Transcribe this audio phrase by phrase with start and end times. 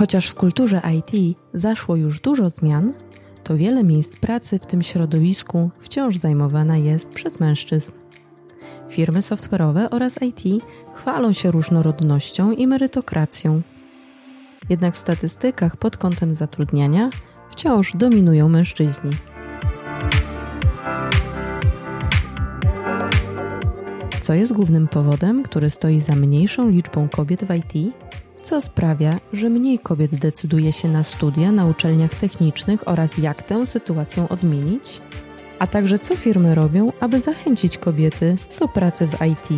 [0.00, 2.92] Chociaż w kulturze IT zaszło już dużo zmian,
[3.44, 7.92] to wiele miejsc pracy w tym środowisku wciąż zajmowana jest przez mężczyzn.
[8.88, 10.64] Firmy software'owe oraz IT
[10.94, 13.62] chwalą się różnorodnością i merytokracją.
[14.70, 17.10] Jednak w statystykach pod kątem zatrudniania
[17.50, 19.10] wciąż dominują mężczyźni.
[24.20, 27.94] Co jest głównym powodem, który stoi za mniejszą liczbą kobiet w IT?
[28.42, 33.66] Co sprawia, że mniej kobiet decyduje się na studia na uczelniach technicznych oraz jak tę
[33.66, 35.00] sytuację odmienić?
[35.58, 39.48] A także co firmy robią, aby zachęcić kobiety do pracy w IT?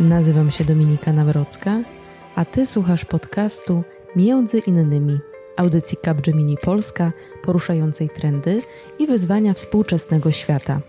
[0.00, 1.80] Nazywam się Dominika Nawrocka,
[2.34, 3.82] a Ty słuchasz podcastu
[4.16, 5.18] Między innymi
[5.56, 7.12] audycji Capgemini Polska
[7.42, 8.62] poruszającej trendy
[8.98, 10.80] i wyzwania współczesnego świata.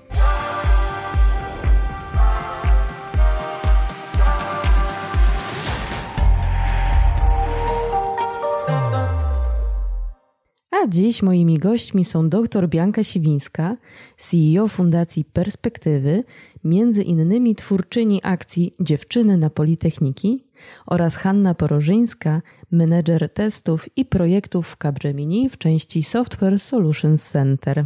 [10.83, 13.77] A dziś moimi gośćmi są dr Bianka Siwińska,
[14.17, 16.23] CEO Fundacji Perspektywy,
[16.63, 20.43] między innymi twórczyni akcji Dziewczyny na Politechniki
[20.85, 27.85] oraz Hanna Porożyńska, menedżer testów i projektów w Capgemini w części Software Solutions Center.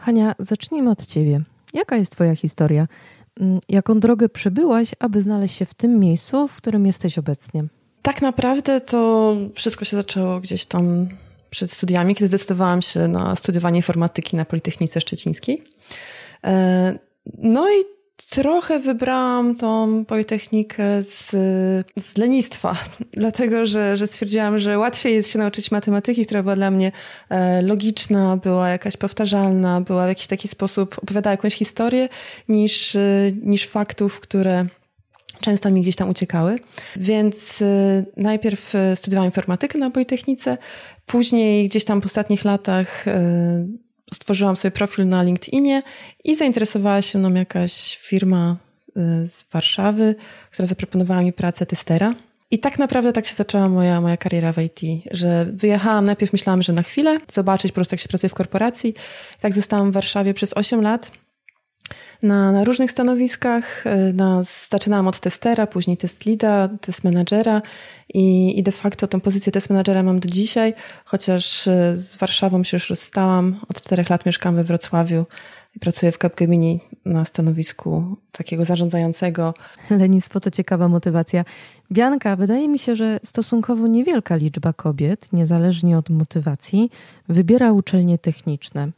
[0.00, 1.40] Hania, zacznijmy od Ciebie.
[1.74, 2.88] Jaka jest Twoja historia?
[3.40, 7.64] Mm, jaką drogę przebyłaś, aby znaleźć się w tym miejscu, w którym jesteś obecnie?
[8.02, 11.08] Tak naprawdę to wszystko się zaczęło gdzieś tam
[11.54, 15.64] przed studiami, kiedy zdecydowałam się na studiowanie informatyki na Politechnice Szczecińskiej.
[16.44, 16.98] E,
[17.38, 17.84] no i
[18.30, 21.30] trochę wybrałam tą Politechnikę z,
[21.98, 22.76] z lenistwa,
[23.12, 26.92] dlatego że, że stwierdziłam, że łatwiej jest się nauczyć matematyki, która była dla mnie
[27.28, 32.08] e, logiczna, była jakaś powtarzalna, była w jakiś taki sposób, opowiadała jakąś historię,
[32.48, 32.96] niż,
[33.42, 34.66] niż faktów, które
[35.44, 36.58] często mi gdzieś tam uciekały.
[36.96, 40.58] Więc y, najpierw y, studiowałam informatykę na Politechnice,
[41.06, 43.12] później gdzieś tam po ostatnich latach y,
[44.14, 45.82] stworzyłam sobie profil na LinkedInie
[46.24, 48.56] i zainteresowała się mną jakaś firma
[49.22, 50.14] z Warszawy,
[50.50, 52.14] która zaproponowała mi pracę testera.
[52.50, 54.80] I tak naprawdę tak się zaczęła moja, moja kariera w IT,
[55.10, 58.94] że wyjechałam, najpierw myślałam, że na chwilę, zobaczyć po prostu jak się pracuje w korporacji.
[59.40, 61.10] Tak zostałam w Warszawie przez 8 lat
[62.22, 63.86] na, na różnych stanowiskach.
[63.86, 67.02] E, na, zaczynałam od testera, później test leada, test
[68.14, 69.70] i, i de facto tą pozycję test
[70.04, 70.74] mam do dzisiaj,
[71.04, 73.60] chociaż e, z Warszawą się już rozstałam.
[73.68, 75.26] Od czterech lat mieszkam we Wrocławiu
[75.76, 79.54] i pracuję w Capgemini na stanowisku takiego zarządzającego.
[79.90, 81.44] Lenistwo to ciekawa motywacja.
[81.92, 86.90] Bianka, wydaje mi się, że stosunkowo niewielka liczba kobiet, niezależnie od motywacji,
[87.28, 88.90] wybiera uczelnie techniczne.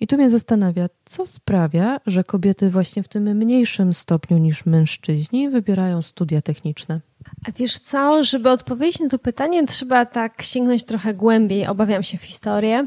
[0.00, 5.48] I tu mnie zastanawia, co sprawia, że kobiety właśnie w tym mniejszym stopniu niż mężczyźni
[5.48, 7.00] wybierają studia techniczne.
[7.48, 11.66] A wiesz co, żeby odpowiedzieć na to pytanie, trzeba tak sięgnąć trochę głębiej.
[11.66, 12.86] Obawiam się w historię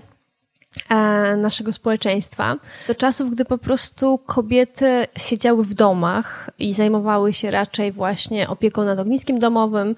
[0.89, 0.95] e,
[1.37, 2.57] naszego społeczeństwa.
[2.87, 8.85] Do czasów, gdy po prostu kobiety siedziały w domach i zajmowały się raczej właśnie opieką
[8.85, 9.95] nad ogniskiem domowym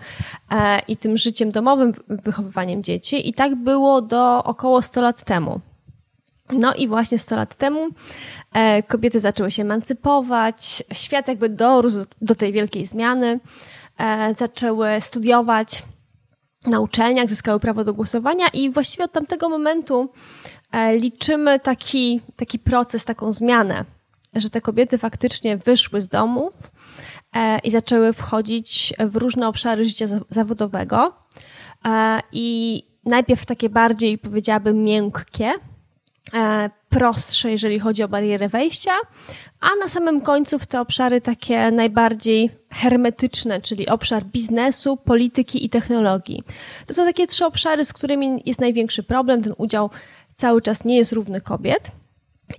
[0.51, 3.29] e, i tym życiem domowym, wychowywaniem dzieci.
[3.29, 5.61] I tak było do około 100 lat temu.
[6.51, 7.89] No i właśnie 100 lat temu
[8.53, 13.39] e, kobiety zaczęły się emancypować, świat jakby dorósł do tej wielkiej zmiany,
[13.97, 15.83] e, zaczęły studiować
[16.67, 20.09] na uczelniach, zyskały prawo do głosowania i właściwie od tamtego momentu
[20.71, 23.85] e, liczymy taki, taki proces, taką zmianę,
[24.33, 26.71] że te kobiety faktycznie wyszły z domów
[27.63, 31.13] i zaczęły wchodzić w różne obszary życia zawodowego
[32.31, 35.70] i najpierw takie bardziej, powiedziałabym, miękkie, E,
[36.89, 38.91] prostsze, jeżeli chodzi o barierę wejścia,
[39.59, 45.69] a na samym końcu w te obszary takie najbardziej hermetyczne, czyli obszar biznesu, polityki i
[45.69, 46.43] technologii.
[46.85, 49.43] To są takie trzy obszary, z którymi jest największy problem.
[49.43, 49.89] Ten udział
[50.33, 51.91] cały czas nie jest równy kobiet.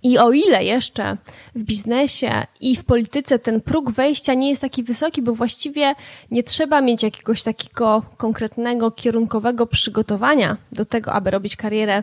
[0.02, 1.16] I o ile jeszcze
[1.54, 5.94] w biznesie i w polityce ten próg wejścia nie jest taki wysoki, bo właściwie
[6.30, 12.02] nie trzeba mieć jakiegoś takiego konkretnego, kierunkowego przygotowania do tego, aby robić karierę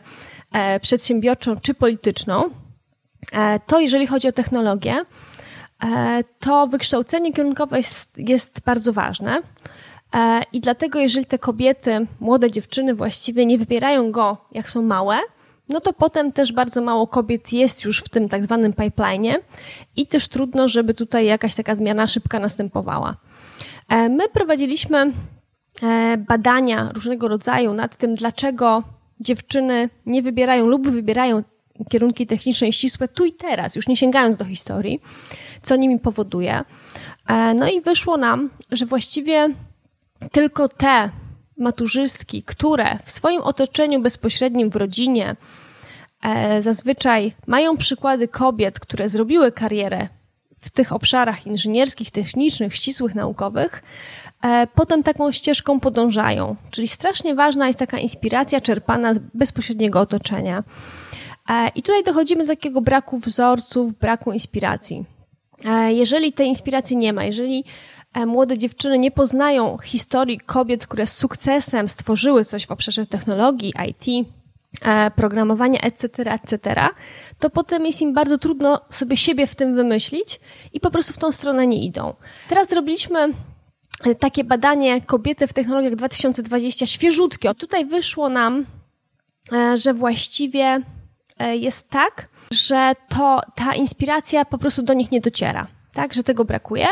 [0.54, 2.50] e, przedsiębiorczą czy polityczną,
[3.32, 5.06] e, to jeżeli chodzi o technologię,
[5.84, 9.42] e, to wykształcenie kierunkowe jest, jest bardzo ważne.
[10.54, 15.20] I dlatego, jeżeli te kobiety, młode dziewczyny właściwie nie wybierają go, jak są małe,
[15.70, 19.38] no to potem też bardzo mało kobiet jest już w tym tak zwanym pipeline
[19.96, 23.16] i też trudno, żeby tutaj jakaś taka zmiana szybka następowała.
[23.90, 25.12] E, my prowadziliśmy
[25.84, 28.84] e, badania różnego rodzaju nad tym, dlaczego
[29.20, 31.44] dziewczyny nie wybierają lub wybierają
[31.90, 35.02] kierunki techniczne i ścisłe tu i teraz, już nie sięgając do historii,
[35.62, 36.64] co nimi powoduje.
[37.28, 39.50] E, no i wyszło nam, że właściwie
[40.32, 41.10] tylko te
[41.60, 45.36] maturzystki, które w swoim otoczeniu bezpośrednim w rodzinie
[46.24, 50.08] e, zazwyczaj mają przykłady kobiet, które zrobiły karierę
[50.62, 53.84] w tych obszarach inżynierskich, technicznych, ścisłych, naukowych,
[54.44, 56.56] e, potem taką ścieżką podążają.
[56.72, 60.64] Czyli strasznie ważna jest taka inspiracja czerpana z bezpośredniego otoczenia.
[61.50, 65.06] E, I tutaj dochodzimy do takiego braku wzorców, braku inspiracji.
[65.66, 67.66] E, jeżeli tej inspiracji nie ma, jeżeli
[68.16, 74.28] młode dziewczyny nie poznają historii kobiet, które z sukcesem stworzyły coś w obszarze technologii, IT,
[75.16, 76.76] programowania, etc., etc.,
[77.40, 80.40] to potem jest im bardzo trudno sobie siebie w tym wymyślić
[80.74, 82.14] i po prostu w tą stronę nie idą.
[82.50, 83.20] Teraz zrobiliśmy
[84.06, 87.56] e, takie badanie kobiety w technologiach 2020 świeżutkie.
[87.56, 88.66] Tutaj wyszło nam,
[89.52, 90.82] e, że właściwie
[91.40, 95.68] e, jest tak, że to ta inspiracja po prostu do nich nie dociera,
[96.02, 96.88] tak, że tego brakuje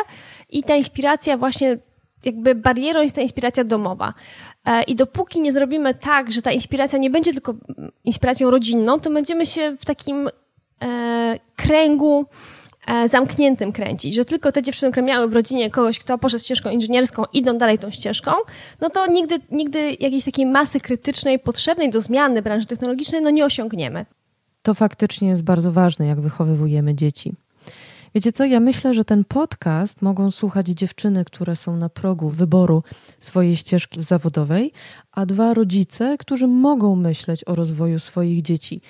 [0.50, 1.78] i ta inspiracja właśnie
[2.26, 4.14] jakby barierą jest ta inspiracja domowa.
[4.88, 7.54] I dopóki nie zrobimy tak, że ta inspiracja nie będzie tylko
[8.06, 10.30] inspiracją rodzinną, to będziemy się w takim
[10.82, 12.26] e, kręgu
[12.88, 16.70] e, zamkniętym kręcić, że tylko te dziewczyny, które miały w rodzinie kogoś, kto poszedł ścieżką
[16.70, 18.32] inżynierską, idą dalej tą ścieżką,
[18.82, 23.46] no to nigdy, nigdy jakiejś takiej masy krytycznej, potrzebnej do zmiany branży technologicznej, no nie
[23.46, 24.06] osiągniemy.
[24.62, 27.34] To faktycznie jest bardzo ważne, jak wychowywujemy dzieci.
[28.18, 32.84] Wiecie co, ja myślę, że ten podcast mogą słuchać dziewczyny, które są na progu wyboru
[33.20, 34.72] swojej ścieżki zawodowej,
[35.12, 38.82] a dwa rodzice, którzy mogą myśleć o rozwoju swoich dzieci.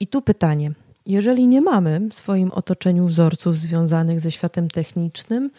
[0.00, 0.72] I tu pytanie:
[1.06, 5.50] jeżeli nie mamy w swoim otoczeniu wzorców związanych ze światem technicznym,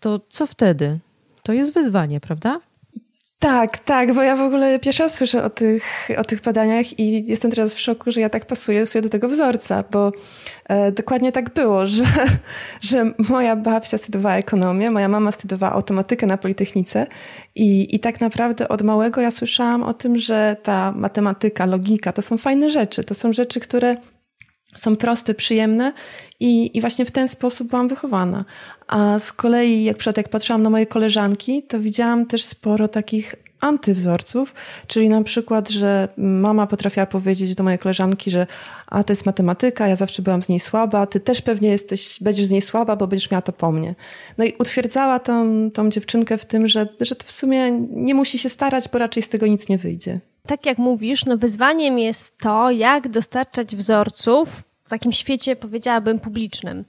[0.00, 0.98] to co wtedy?
[1.42, 2.60] To jest wyzwanie, prawda?
[3.44, 7.26] Tak, tak, bo ja w ogóle pierwszy raz słyszę o tych, o tych badaniach i
[7.26, 10.12] jestem teraz w szoku, że ja tak pasuję sobie do tego wzorca, bo
[10.68, 12.04] e, dokładnie tak było, że,
[12.80, 17.06] że moja babcia studiowała ekonomię, moja mama studiowała automatykę na Politechnice
[17.54, 22.22] i, i tak naprawdę od małego ja słyszałam o tym, że ta matematyka, logika to
[22.22, 23.96] są fajne rzeczy, to są rzeczy, które
[24.74, 25.92] są proste, przyjemne
[26.40, 28.44] i, i właśnie w ten sposób byłam wychowana.
[28.86, 33.34] A z kolei, jak przed jak patrzyłam na moje koleżanki, to widziałam też sporo takich
[33.64, 34.54] antywzorców,
[34.86, 38.46] czyli na przykład, że mama potrafiła powiedzieć do mojej koleżanki, że
[38.86, 42.46] a to jest matematyka, ja zawsze byłam z niej słaba, ty też pewnie jesteś, będziesz
[42.46, 43.94] z niej słaba, bo będziesz miała to po mnie.
[44.38, 48.38] No i utwierdzała tą, tą dziewczynkę w tym, że, że to w sumie nie musi
[48.38, 52.38] się starać, bo raczej z tego nic nie wyjdzie tak jak mówisz, no wyzwaniem jest
[52.38, 56.84] to, jak dostarczać wzorców w takim świecie, powiedziałabym, publicznym.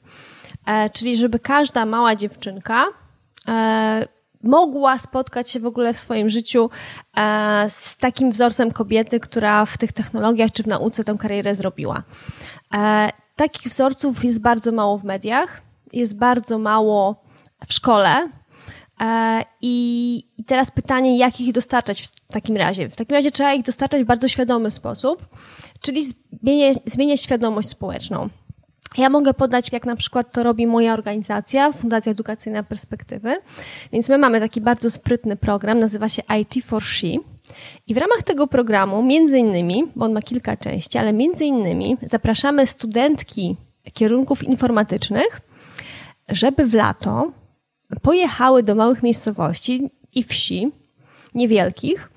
[0.65, 2.85] E, czyli żeby każda mała dziewczynka
[3.47, 4.07] e,
[4.43, 6.69] mogła spotkać się w ogóle w swoim życiu
[7.17, 12.03] e, z takim wzorcem kobiety, która w tych technologiach czy w nauce tę karierę zrobiła.
[12.73, 15.61] E, takich wzorców jest bardzo mało w mediach,
[15.93, 17.23] jest bardzo mało
[17.67, 18.29] w szkole,
[19.61, 22.89] I, I teraz pytanie, jak ich dostarczać w takim razie?
[22.89, 25.25] W takim razie trzeba ich dostarczać w bardzo świadomy sposób,
[25.81, 26.01] czyli
[26.41, 28.29] zmieniać, zmieniać świadomość społeczną.
[28.97, 33.37] Ja mogę podać, jak na przykład to robi moja organizacja, Fundacja Edukacyjna Perspektywy.
[33.91, 37.07] Więc my mamy taki bardzo sprytny program, nazywa się IT for She.
[37.87, 41.97] I w ramach tego programu, między innymi, bo on ma kilka części, ale między innymi
[42.01, 43.57] zapraszamy studentki
[43.93, 45.41] kierunków informatycznych,
[46.29, 47.31] żeby w lato
[48.01, 50.71] pojechały do małych miejscowości i wsi,
[51.35, 52.11] niewielkich,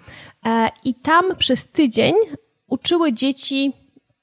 [0.46, 2.14] e, i tam przez tydzień
[2.66, 3.72] uczyły dzieci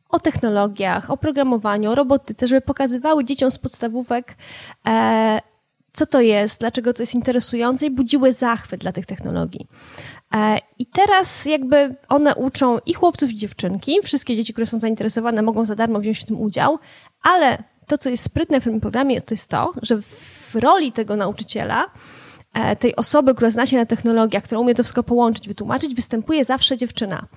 [0.10, 4.36] o technologiach, o programowaniu, o robotyce, żeby pokazywały dzieciom z podstawówek,
[4.88, 5.40] e,
[5.94, 9.68] co to jest, dlaczego to jest interesujące i budziły zachwyt dla tych technologii.
[10.34, 14.00] E, I teraz jakby one uczą i chłopców, i dziewczynki.
[14.04, 16.80] Wszystkie dzieci, które są zainteresowane, mogą za darmo wziąć w tym udział,
[17.22, 20.00] ale to, co jest sprytne w tym programie, to jest to, że
[20.56, 21.86] w roli tego nauczyciela,
[22.54, 26.46] e, tej osoby, która zna się na technologiach, która umie to wszystko połączyć, wytłumaczyć, występuje
[26.46, 27.28] zawsze dziewczyna.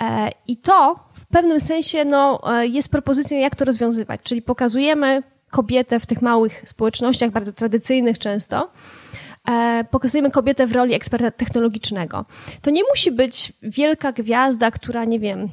[0.00, 4.20] E, I to w pewnym sensie no, e, jest propozycją, jak to rozwiązywać.
[4.22, 8.70] Czyli pokazujemy kobietę w tych małych społecznościach, bardzo tradycyjnych często,
[9.90, 12.24] pokazujemy kobietę w roli eksperta technologicznego.
[12.62, 15.48] To nie musi być wielka gwiazda, która, nie wiem,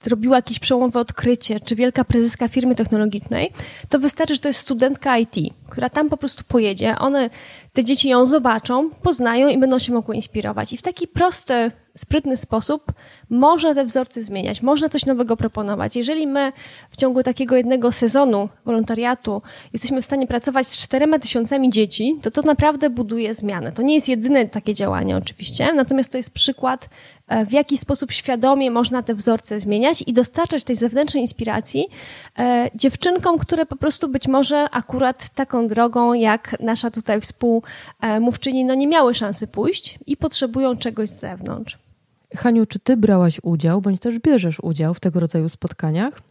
[0.00, 3.52] zrobiła jakieś przełomowe odkrycie, czy wielka prezeska firmy technologicznej,
[3.88, 5.34] to wystarczy, że to jest studentka IT,
[5.68, 7.30] która tam po prostu pojedzie, one,
[7.76, 10.72] te dzieci ją zobaczą, poznają i będą się mogły inspirować.
[10.72, 12.92] I w taki prosty, sprytny sposób
[13.30, 15.96] można te wzorce zmieniać, można coś nowego proponować.
[15.96, 16.52] Jeżeli my
[16.90, 19.42] w ciągu takiego jednego sezonu wolontariatu
[19.72, 23.72] jesteśmy w stanie pracować z czterema tysiącami dzieci, to to naprawdę buduje zmianę.
[23.72, 26.88] To nie jest jedyne takie działanie oczywiście, natomiast to jest przykład
[27.28, 31.86] E, w jaki sposób świadomie można te wzorce zmieniać i dostarczać tej zewnętrznej inspiracji
[32.38, 37.62] e, dziewczynkom, które po prostu być może akurat taką drogą, jak nasza tutaj współ,
[38.20, 41.78] mówczyni no nie miały szansy pójść i potrzebują czegoś z zewnątrz.
[42.36, 46.22] Haniu, czy ty brałaś udział, bądź też bierzesz udział w tego rodzaju spotkaniach?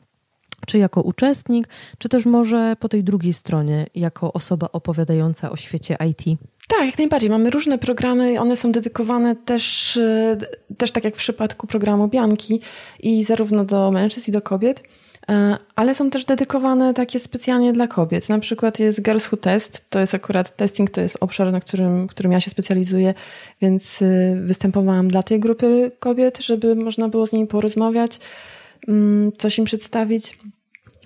[0.67, 5.97] Czy jako uczestnik, czy też może po tej drugiej stronie, jako osoba opowiadająca o świecie
[6.09, 6.39] IT?
[6.67, 7.29] Tak, jak najbardziej.
[7.29, 10.37] Mamy różne programy, one są dedykowane też, e,
[10.77, 12.61] też tak jak w przypadku programu Bianki,
[12.99, 14.83] i zarówno do mężczyzn, i do kobiet.
[15.29, 18.29] E, ale są też dedykowane takie specjalnie dla kobiet.
[18.29, 22.07] Na przykład jest Girls Who Test, to jest akurat testing, to jest obszar, na którym,
[22.07, 23.13] którym ja się specjalizuję,
[23.61, 28.19] więc y, występowałam dla tej grupy kobiet, żeby można było z nimi porozmawiać,
[28.87, 30.37] mm, coś im przedstawić.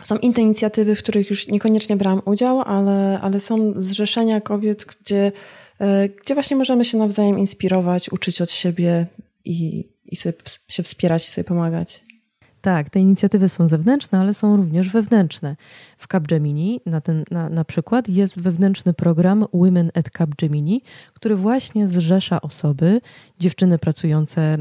[0.03, 5.31] Są inne inicjatywy, w których już niekoniecznie brałam udział, ale, ale są zrzeszenia kobiet, gdzie,
[5.79, 9.05] e, gdzie właśnie możemy się nawzajem inspirować, uczyć od siebie
[9.45, 10.33] i, i sobie
[10.67, 12.08] się wspierać i sobie pomagać.
[12.61, 15.55] Tak, te inicjatywy są zewnętrzne, ale są również wewnętrzne.
[15.97, 20.81] W Capgemini na, ten, na, na przykład jest wewnętrzny program Women at Capgemini,
[21.13, 23.01] który właśnie zrzesza osoby,
[23.39, 24.57] dziewczyny pracujące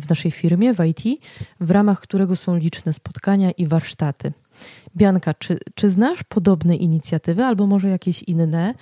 [0.00, 1.20] w naszej firmie w IT,
[1.60, 4.32] w ramach którego są liczne spotkania i warsztaty.
[4.96, 8.74] Bianka, czy, czy znasz podobne inicjatywy albo może jakieś inne,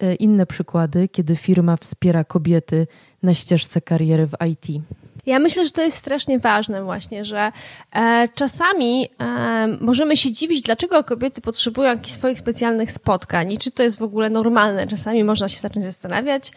[0.00, 2.86] e, inne przykłady, kiedy firma wspiera kobiety
[3.22, 4.82] na ścieżce kariery w IT?
[5.26, 7.52] Ja myślę, że to jest strasznie ważne właśnie, że
[7.92, 13.70] e, czasami e, możemy się dziwić, dlaczego kobiety potrzebują jakichś swoich specjalnych spotkań i czy
[13.70, 14.86] to jest w ogóle normalne.
[14.86, 16.52] Czasami można się zacząć zastanawiać,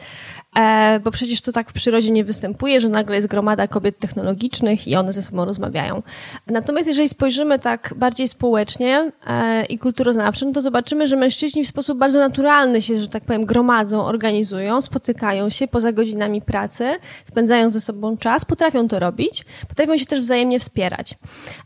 [0.55, 4.87] e, bo przecież to tak w przyrodzie nie występuje, że nagle jest gromada kobiet technologicznych
[4.87, 6.03] i one ze sobą rozmawiają.
[6.47, 11.67] Natomiast jeżeli spojrzymy tak bardziej społecznie e, i kulturoznawczo, no to zobaczymy, że mężczyźni w
[11.67, 16.95] sposób bardzo naturalny się, że tak powiem, gromadzą, organizują, spotykają się poza godzinami pracy,
[17.25, 21.15] spędzają ze sobą czas, potrafią to robić, potrafią się też wzajemnie wspierać.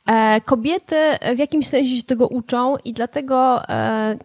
[0.07, 0.95] E, kobiety
[1.35, 3.61] w jakimś sensie się tego uczą i dlatego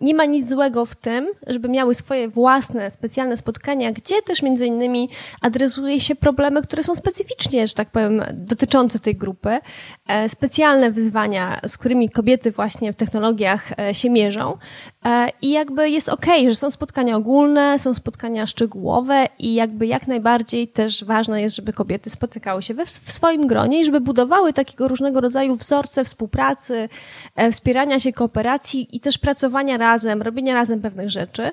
[0.01, 4.54] nie ma nic złego w tym, żeby miały swoje własne, specjalne spotkania, gdzie też między
[4.61, 5.09] innymi
[5.41, 9.59] adresuje się problemy, które są specyficznie, że tak powiem, dotyczące tej grupy,
[10.07, 14.59] e, specjalne wyzwania, z którymi kobiety właśnie w technologiach się mierzą.
[15.43, 20.07] I jakby jest okej, okay, że są spotkania ogólne, są spotkania szczegółowe i jakby jak
[20.07, 24.53] najbardziej też ważne jest, żeby kobiety spotykały się we, w swoim gronie i żeby budowały
[24.53, 26.89] takiego różnego rodzaju wzorce współpracy,
[27.37, 31.53] e, wspierania się, kooperacji i też pracowania razem, robienia razem pewnych rzeczy, e,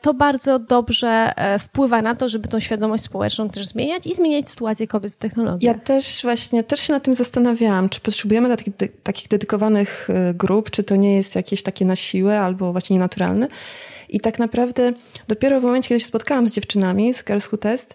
[0.00, 4.50] to bardzo dobrze e, wpływa na to, żeby tą świadomość społeczną też zmieniać i zmieniać
[4.50, 5.66] sytuację kobiet w technologii.
[5.66, 10.84] Ja też właśnie, też się nad tym zastanawiałam, czy potrzebujemy takich, takich dedykowanych grup, czy
[10.84, 13.48] to nie jest jakieś takie na siłę albo właśnie nienaturalne.
[14.08, 14.92] I tak naprawdę
[15.28, 17.94] dopiero w momencie, kiedy się spotkałam z dziewczynami z Girls Who Test,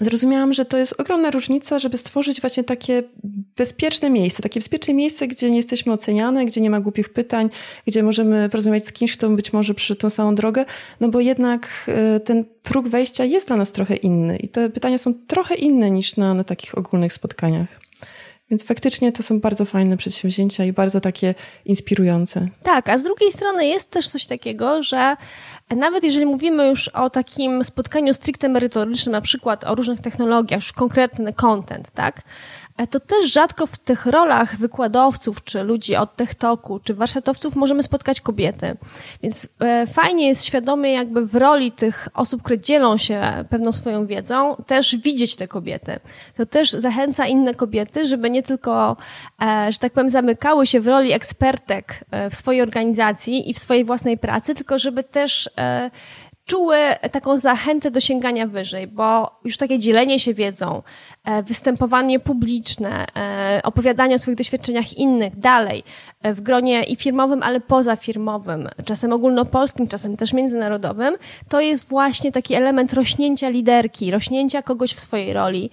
[0.00, 3.02] zrozumiałam, że to jest ogromna różnica, żeby stworzyć właśnie takie
[3.56, 7.50] bezpieczne miejsce, takie bezpieczne miejsce, gdzie nie jesteśmy oceniane, gdzie nie ma głupich pytań,
[7.86, 10.64] gdzie możemy porozmawiać z kimś, kto być może przyszedł tą samą drogę,
[11.00, 14.98] no bo jednak e, ten próg wejścia jest dla nas trochę inny i te pytania
[14.98, 17.86] są trochę inne niż na, na takich ogólnych spotkaniach.
[18.50, 21.34] Więc faktycznie to są bardzo fajne przedsięwzięcia i bardzo takie
[21.64, 22.48] inspirujące.
[22.62, 25.16] Tak, a z drugiej strony jest też coś takiego, że
[25.70, 30.72] nawet jeżeli mówimy już o takim spotkaniu stricte merytorycznym, na przykład o różnych technologiach, już
[30.72, 32.22] konkretny content, tak?
[32.76, 37.82] E, to też rzadko w tych rolach wykładowców, czy ludzi od TechToku, czy warsztatowców możemy
[37.82, 38.76] spotkać kobiety.
[39.22, 44.06] Więc e, fajnie jest świadomie jakby w roli tych osób, które dzielą się pewną swoją
[44.06, 46.00] wiedzą, też widzieć te kobiety.
[46.36, 48.96] To też zachęca inne kobiety, żeby nie tylko,
[49.42, 53.84] e, że tak powiem, zamykały się w roli ekspertek w swojej organizacji i w swojej
[53.84, 55.50] własnej pracy, tylko żeby też
[56.46, 56.78] czuły
[57.12, 60.82] taką zachętę do sięgania wyżej, bo już takie dzielenie się wiedzą,
[61.24, 65.84] e, występowanie publiczne, e, opowiadanie o swoich doświadczeniach innych dalej,
[66.22, 71.16] e, w gronie i firmowym, ale pozafirmowym, czasem ogólnopolskim, czasem też międzynarodowym,
[71.48, 75.70] to jest właśnie taki element rośnięcia liderki, rośnięcia kogoś w swojej roli.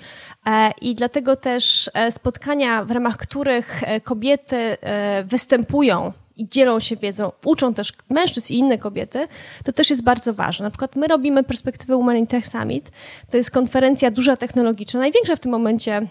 [0.82, 4.78] I dlatego też spotkania, w ramach których kobiety
[5.24, 9.28] występują i dzielą się wiedzą, uczą też mężczyzn i inne kobiety,
[9.66, 10.64] to też jest bardzo ważne.
[10.64, 12.92] Na przykład my robimy perspektywę Women in Tech Summit.
[13.32, 16.08] To jest konferencja duża technologiczna, największa w tym momencie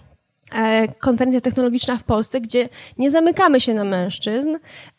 [0.53, 4.57] e, konferencja technologiczna w Polsce, gdzie nie zamykamy się na mężczyzn,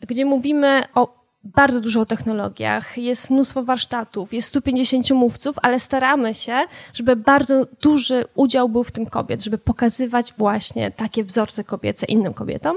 [0.08, 6.34] gdzie mówimy o bardzo dużo o technologiach, jest mnóstwo warsztatów, jest 150 mówców, ale staramy
[6.34, 6.60] się,
[6.94, 12.34] żeby bardzo duży udział był w tym kobiet, żeby pokazywać właśnie takie wzorce kobiece innym
[12.34, 12.76] kobietom.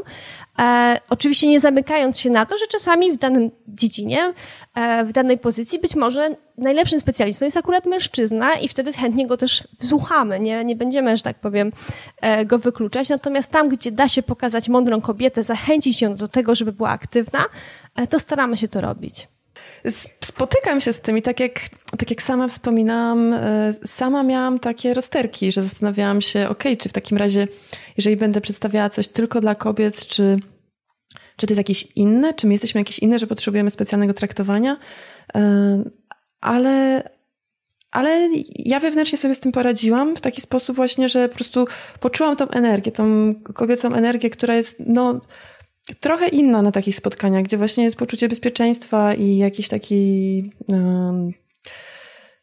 [0.59, 4.33] E, oczywiście nie zamykając się na to, że czasami w danym dziedzinie,
[4.75, 9.37] e, w danej pozycji być może najlepszym specjalistą jest akurat mężczyzna i wtedy chętnie go
[9.37, 11.71] też wsłuchamy, nie, nie będziemy, że tak powiem,
[12.21, 13.09] e, go wykluczać.
[13.09, 17.45] Natomiast tam, gdzie da się pokazać mądrą kobietę, zachęcić ją do tego, żeby była aktywna,
[18.09, 19.27] to staramy się to robić.
[20.23, 21.59] spotykam się z tym i tak jak,
[21.97, 26.93] tak jak sama wspominałam, e, sama miałam takie rozterki, że zastanawiałam się, ok, czy w
[26.93, 27.47] takim razie,
[27.97, 30.39] jeżeli będę przedstawiała coś tylko dla kobiet, czy,
[31.37, 34.77] czy to jest jakieś inne, czy my jesteśmy jakieś inne, że potrzebujemy specjalnego traktowania,
[35.35, 35.83] e,
[36.41, 37.03] ale,
[37.91, 41.65] ale ja wewnętrznie sobie z tym poradziłam w taki sposób właśnie, że po prostu
[41.99, 45.19] poczułam tą energię, tą kobiecą energię, która jest, no,
[45.99, 51.33] trochę inna na takich spotkaniach, gdzie właśnie jest poczucie bezpieczeństwa i jakiś taki, um,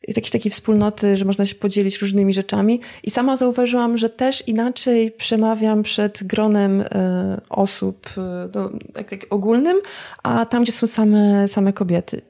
[0.09, 2.81] jakiejś takiej wspólnoty, że można się podzielić różnymi rzeczami.
[3.03, 9.21] I sama zauważyłam, że też inaczej przemawiam przed gronem e, osób e, no, tak, tak
[9.31, 9.77] ogólnym,
[10.23, 12.23] a tam, gdzie są same, same kobiety.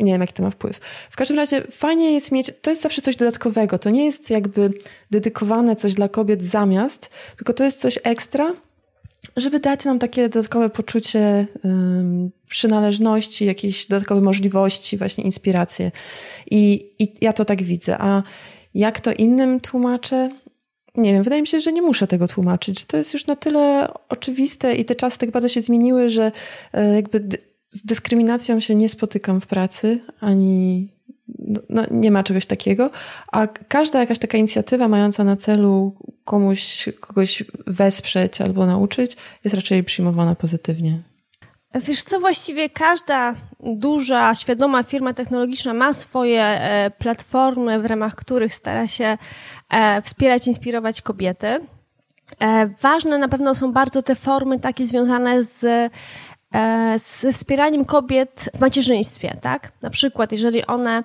[0.00, 0.80] Nie wiem, jaki to ma wpływ.
[1.10, 3.78] W każdym razie fajnie jest mieć, to jest zawsze coś dodatkowego.
[3.78, 4.70] To nie jest jakby
[5.10, 8.52] dedykowane coś dla kobiet zamiast, tylko to jest coś ekstra,
[9.36, 15.90] żeby dać nam takie dodatkowe poczucie um, przynależności, jakieś dodatkowe możliwości, właśnie inspiracje.
[16.50, 17.98] I, I ja to tak widzę.
[17.98, 18.22] A
[18.74, 20.30] jak to innym tłumaczę?
[20.94, 23.88] Nie wiem, wydaje mi się, że nie muszę tego tłumaczyć, to jest już na tyle
[24.08, 26.32] oczywiste i te czasy tak bardzo się zmieniły, że
[26.72, 27.28] e, jakby
[27.66, 30.91] z dyskryminacją się nie spotykam w pracy, ani
[31.52, 32.90] no, no, nie ma czegoś takiego,
[33.32, 35.94] a każda jakaś taka inicjatywa mająca na celu
[36.24, 41.02] komuś, kogoś wesprzeć albo nauczyć jest raczej przyjmowana pozytywnie.
[41.74, 48.54] Wiesz co, właściwie każda duża, świadoma firma technologiczna ma swoje e, platformy, w ramach których
[48.54, 49.18] stara się
[49.70, 51.60] e, wspierać, inspirować kobiety.
[52.40, 55.92] E, ważne na pewno są bardzo te formy takie związane z
[56.98, 59.72] z wspieraniem kobiet w macierzyństwie, tak?
[59.82, 61.04] Na przykład, jeżeli one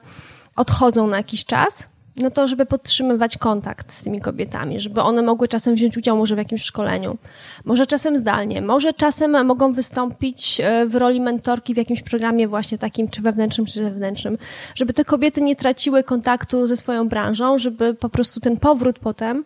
[0.57, 1.87] odchodzą na jakiś czas,
[2.17, 6.35] no to żeby podtrzymywać kontakt z tymi kobietami, żeby one mogły czasem wziąć udział może
[6.35, 7.17] w jakimś szkoleniu,
[7.65, 12.77] może czasem zdalnie, może czasem mogą wystąpić e, w roli mentorki w jakimś programie właśnie
[12.77, 14.37] takim, czy wewnętrznym, czy zewnętrznym,
[14.75, 19.45] żeby te kobiety nie traciły kontaktu ze swoją branżą, żeby po prostu ten powrót potem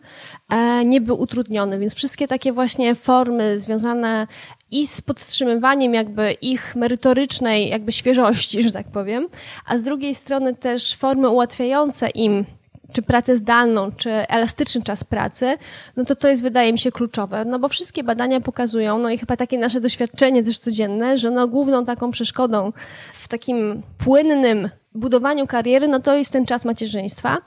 [0.50, 4.28] e, nie był utrudniony, więc wszystkie takie właśnie formy związane
[4.71, 9.27] i z podtrzymywaniem jakby ich merytorycznej jakby świeżości, że tak powiem,
[9.65, 12.45] a z drugiej strony też formy ułatwiające im
[12.93, 15.57] czy pracę zdalną, czy elastyczny czas pracy,
[15.95, 17.45] no to to jest, wydaje mi się, kluczowe.
[17.45, 21.47] No bo wszystkie badania pokazują, no i chyba takie nasze doświadczenie też codzienne, że no
[21.47, 22.73] główną taką przeszkodą
[23.13, 27.38] w takim płynnym budowaniu kariery, no to jest ten czas macierzyństwa.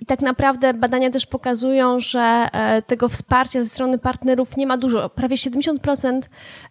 [0.00, 4.76] I tak naprawdę badania też pokazują, że e, tego wsparcia ze strony partnerów nie ma
[4.78, 5.08] dużo.
[5.08, 6.22] Prawie 70%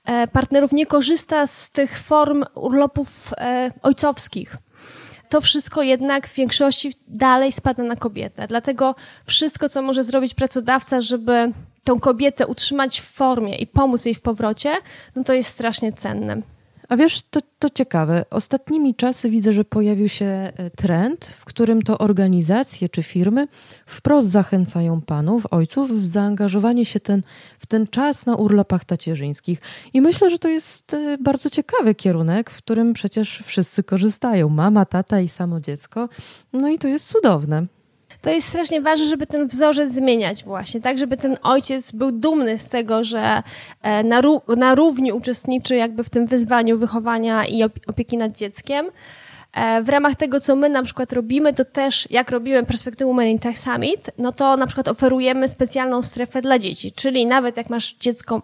[0.06, 4.58] e, partnerów nie korzysta z tych form urlopów e, ojcowskich
[5.30, 8.48] to wszystko jednak w większości dalej spada na kobietę.
[8.48, 11.52] Dlatego wszystko, co może zrobić pracodawca, żeby
[11.84, 14.78] tą kobietę utrzymać w formie i pomóc jej w powrocie,
[15.16, 16.42] no to jest strasznie cenne.
[16.90, 18.26] A wiesz, to, to ciekawe.
[18.30, 23.48] Ostatnimi czasy widzę, że pojawił się e, trend, w którym to organizacje czy firmy
[23.86, 27.22] wprost zachęcają panów, ojców w zaangażowanie się ten,
[27.60, 29.62] w ten czas na urlopach tacierzyńskich.
[29.94, 34.50] I myślę, że to jest e, bardzo ciekawy kierunek, w którym przecież wszyscy korzystają.
[34.50, 36.10] Mama, tata i samo dziecko.
[36.54, 37.66] No i to jest cudowne
[38.26, 42.58] to jest strasznie ważne, żeby ten wzorzec zmieniać właśnie, tak, żeby ten ojciec był dumny
[42.58, 43.44] z tego, że
[43.82, 44.22] e, na,
[44.58, 48.86] na równi uczestniczy jakby w tym wyzwaniu wychowania i opieki nad dzieckiem.
[49.54, 53.40] E, w ramach tego, co my na przykład robimy, to też jak robimy perspektywę Women
[53.40, 57.94] Tech Summit, no to na przykład oferujemy specjalną strefę dla dzieci, czyli nawet jak masz
[57.94, 58.42] dziecko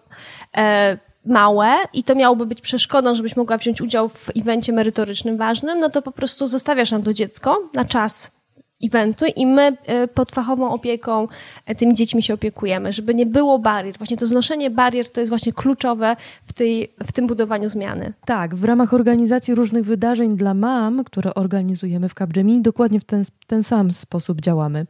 [0.56, 5.78] e, małe i to miałoby być przeszkodą, żebyś mogła wziąć udział w evencie merytorycznym ważnym,
[5.78, 8.41] no to po prostu zostawiasz nam to dziecko na czas
[8.84, 11.28] eventu i my e, pod fachową opieką
[11.66, 13.98] e, tymi dziećmi się opiekujemy, żeby nie było barier.
[13.98, 16.16] Właśnie to znoszenie barier to jest właśnie kluczowe
[16.46, 18.12] w, tej, w tym budowaniu zmiany.
[18.24, 23.24] Tak, w ramach organizacji różnych wydarzeń dla mam, które organizujemy w Capgemini, dokładnie w ten,
[23.46, 24.86] ten sam sposób działamy.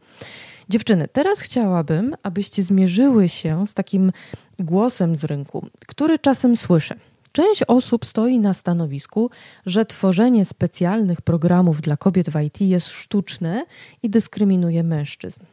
[0.69, 4.11] Dziewczyny, teraz chciałabym, abyście zmierzyły się z takim
[4.59, 6.95] głosem z rynku, który czasem słyszę.
[7.35, 9.29] Część osób stoi na stanowisku,
[9.65, 13.65] że tworzenie specjalnych programów dla kobiet w IT jest sztuczne
[14.03, 15.43] i dyskryminuje mężczyzn.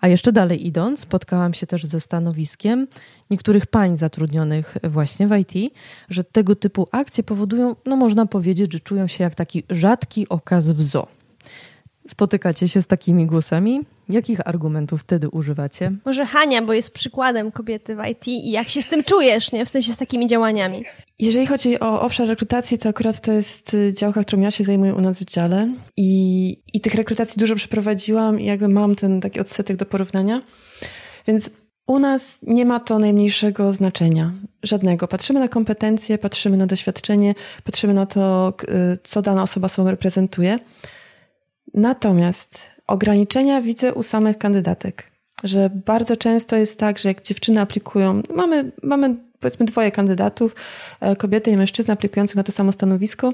[0.00, 2.86] A jeszcze dalej idąc, spotkałam się też ze stanowiskiem
[3.30, 5.74] niektórych pań zatrudnionych właśnie w IT,
[6.08, 10.72] że tego typu akcje powodują, no można powiedzieć, że czują się jak taki rzadki okaz
[10.72, 11.19] w zoo.
[12.10, 13.80] Spotykacie się z takimi głosami?
[14.08, 15.92] Jakich argumentów wtedy używacie?
[16.04, 19.64] Może Hania, bo jest przykładem kobiety w IT i jak się z tym czujesz, nie?
[19.64, 20.84] W sensie z takimi działaniami.
[21.18, 24.94] Jeżeli chodzi o obszar rekrutacji, to akurat to jest y, działka, którą ja się zajmuję
[24.94, 29.40] u nas w dziale i, i tych rekrutacji dużo przeprowadziłam i jakby mam ten taki
[29.40, 30.42] odsetek do porównania.
[31.26, 31.50] Więc
[31.86, 35.08] U nas nie ma to najmniejszego znaczenia, żadnego.
[35.08, 38.52] Patrzymy na kompetencje, patrzymy na doświadczenie, patrzymy na to,
[39.02, 40.58] co dana osoba sobą reprezentuje.
[41.74, 45.10] Natomiast ograniczenia widzę u samych kandydatek,
[45.44, 50.54] że bardzo często jest tak, że jak dziewczyny aplikują, mamy, mamy powiedzmy dwoje kandydatów,
[51.00, 53.32] e, kobiety i mężczyzna aplikujących na to samo stanowisko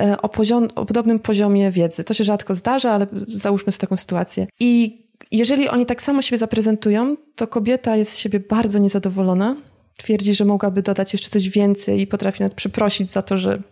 [0.00, 2.04] e, o, poziom, o podobnym poziomie wiedzy.
[2.04, 4.46] To się rzadko zdarza, ale załóżmy sobie taką sytuację.
[4.60, 9.56] I jeżeli oni tak samo siebie zaprezentują, to kobieta jest z siebie bardzo niezadowolona.
[9.96, 13.62] Twierdzi, że mogłaby dodać jeszcze coś więcej i potrafi nawet przeprosić za to, że,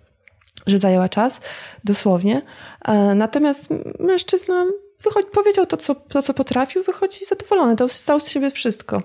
[0.68, 1.40] że zajęła czas,
[1.84, 2.42] dosłownie.
[2.84, 4.64] E, natomiast mężczyzna
[5.04, 9.02] wychodzi, powiedział to co, to, co potrafił, wychodzi zadowolony, dał, stał z siebie wszystko.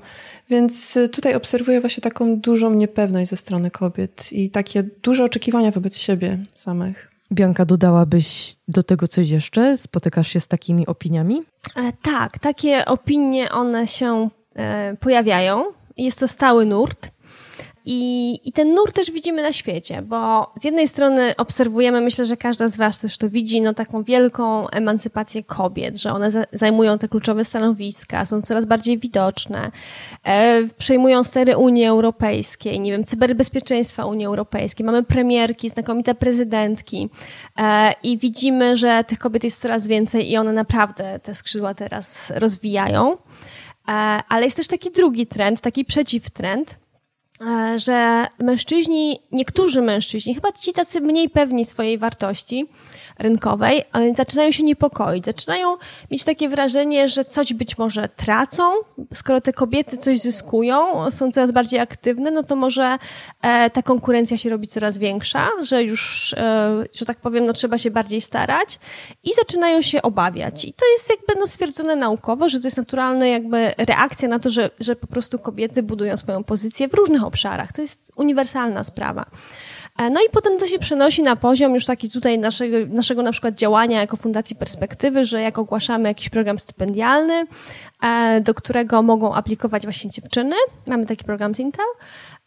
[0.50, 5.72] Więc y, tutaj obserwuję właśnie taką dużą niepewność ze strony kobiet i takie duże oczekiwania
[5.72, 7.10] wobec siebie samych.
[7.32, 9.78] Bianka, dodałabyś do tego coś jeszcze?
[9.78, 11.42] Spotykasz się z takimi opiniami?
[11.76, 15.66] E, tak, takie opinie, one się e, pojawiają.
[15.98, 17.12] Jest to stały nurt.
[17.86, 22.38] I, I ten nurt też widzimy na świecie, bo z jednej strony obserwujemy, myślę, że
[22.38, 27.08] każda z Was też to widzi, no taką wielką emancypację kobiet, że one zajmują te
[27.08, 29.72] kluczowe stanowiska, są coraz bardziej widoczne,
[30.24, 37.10] e, przejmują stery Unii Europejskiej, nie wiem, cyberbezpieczeństwa Unii Europejskiej, mamy premierki, znakomite prezydentki
[37.58, 42.34] e, i widzimy, że tych kobiet jest coraz więcej i one naprawdę te skrzydła teraz
[42.36, 43.18] rozwijają.
[43.88, 43.92] E,
[44.30, 46.83] ale jest też taki drugi trend, taki przeciwtrend,
[47.76, 52.68] że mężczyźni, niektórzy mężczyźni, chyba ci tacy mniej pewni swojej wartości
[53.20, 55.78] rynkowej, e, zaczynają się niepokoić, zaczynają
[56.12, 58.64] mieć takie wrażenie, że coś być może tracą,
[59.14, 62.98] skoro te kobiety coś zyskują, są coraz bardziej aktywne, no to może
[63.42, 66.36] e, ta konkurencja się robi coraz większa, że już,
[66.94, 68.80] że tak powiem, no trzeba się bardziej starać
[69.24, 70.66] i zaczynają się obawiać.
[70.66, 74.50] I to jest jakby no stwierdzone naukowo, że to jest naturalna jakby reakcja na to,
[74.50, 77.72] że, że po prostu kobiety budują swoją pozycję w różnych obszarach.
[77.72, 79.26] To jest uniwersalna sprawa.
[79.98, 83.32] E, no i potem to się przenosi na poziom już taki tutaj naszego, naszego na
[83.32, 87.46] przykład działania jako Fundacji Perspektywy, że jak ogłaszamy jakiś program stypendialny,
[88.04, 90.56] e, do którego mogą aplikować właśnie dziewczyny,
[90.88, 91.86] mamy taki program z Intel,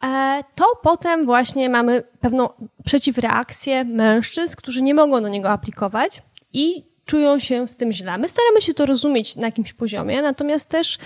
[0.05, 2.49] e, to potem właśnie mamy pewną
[2.85, 8.19] przeciwreakcję mężczyzn, którzy nie mogą do niego aplikować i czują się z tym źle.
[8.19, 10.99] My staramy się to rozumieć na jakimś poziomie, natomiast też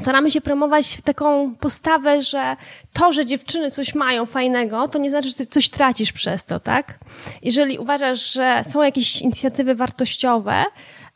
[0.00, 2.56] staramy się promować taką postawę, że
[2.92, 6.60] to, że dziewczyny coś mają fajnego, to nie znaczy, że ty coś tracisz przez to,
[6.60, 6.98] tak?
[7.42, 10.64] Jeżeli uważasz, że są jakieś inicjatywy wartościowe,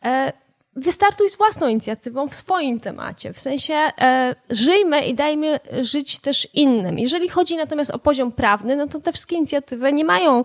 [0.05, 0.33] e,
[0.77, 3.33] wystartuj z własną inicjatywą w swoim temacie.
[3.33, 6.99] W sensie e, żyjmy i dajmy żyć też innym.
[6.99, 10.45] Jeżeli chodzi natomiast o poziom prawny, no to te wszystkie inicjatywy nie mają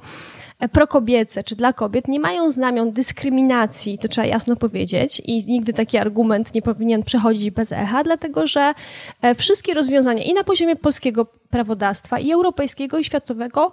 [0.71, 5.97] prokobiece czy dla kobiet nie mają znamion dyskryminacji, to trzeba jasno powiedzieć i nigdy taki
[5.97, 8.73] argument nie powinien przechodzić bez echa, dlatego że
[9.21, 13.71] e, wszystkie rozwiązania i na poziomie polskiego prawodawstwa i europejskiego i światowego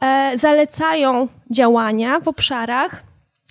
[0.00, 3.02] e, zalecają działania w obszarach,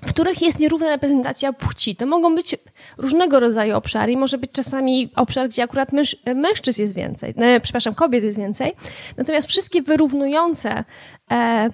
[0.05, 1.95] w których jest nierówna reprezentacja płci.
[1.95, 2.55] To mogą być
[2.97, 4.17] różnego rodzaju obszary.
[4.17, 8.73] Może być czasami obszar, gdzie akurat męż, mężczyzn jest więcej, no, przepraszam, kobiet jest więcej.
[9.17, 10.83] Natomiast wszystkie wyrównujące
[11.31, 11.69] e,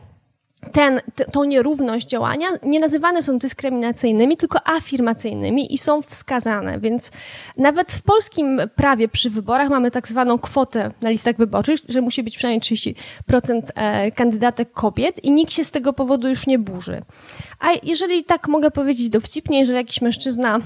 [0.72, 6.80] ten, tą nierówność działania nie nazywane są dyskryminacyjnymi, tylko afirmacyjnymi i są wskazane.
[6.80, 7.12] Więc
[7.58, 12.24] nawet w polskim prawie przy wyborach mamy tak zwaną kwotę na listach wyborczych, że musi
[12.24, 17.02] być przynajmniej 30% e, kandydatek kobiet i nikt się z tego powodu już nie burzy.
[17.60, 20.60] A jeżeli tak mogę powiedzieć dowcipnie, jeżeli jakiś mężczyzna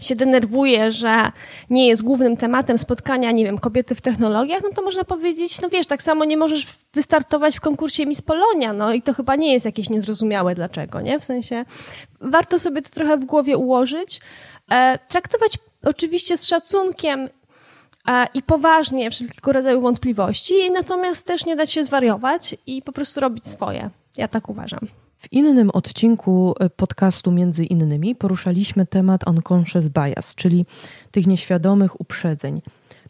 [0.00, 1.32] się denerwuje, że
[1.70, 5.68] nie jest głównym tematem spotkania, nie wiem, kobiety w technologiach, no to można powiedzieć, no
[5.68, 9.52] wiesz, tak samo nie możesz wystartować w konkursie Miss Polonia, no i to chyba nie
[9.52, 11.20] jest jakieś niezrozumiałe dlaczego, nie?
[11.20, 11.64] W sensie
[12.20, 14.20] warto sobie to trochę w głowie ułożyć,
[14.70, 17.28] e, traktować oczywiście z szacunkiem
[18.08, 23.20] e, i poważnie wszelkiego rodzaju wątpliwości, natomiast też nie dać się zwariować i po prostu
[23.20, 23.90] robić swoje.
[24.16, 25.03] Ja tak uważam.
[25.24, 30.66] W innym odcinku e, podcastu między innymi poruszaliśmy temat unconscious bias, czyli
[31.10, 32.60] tych nieświadomych uprzedzeń.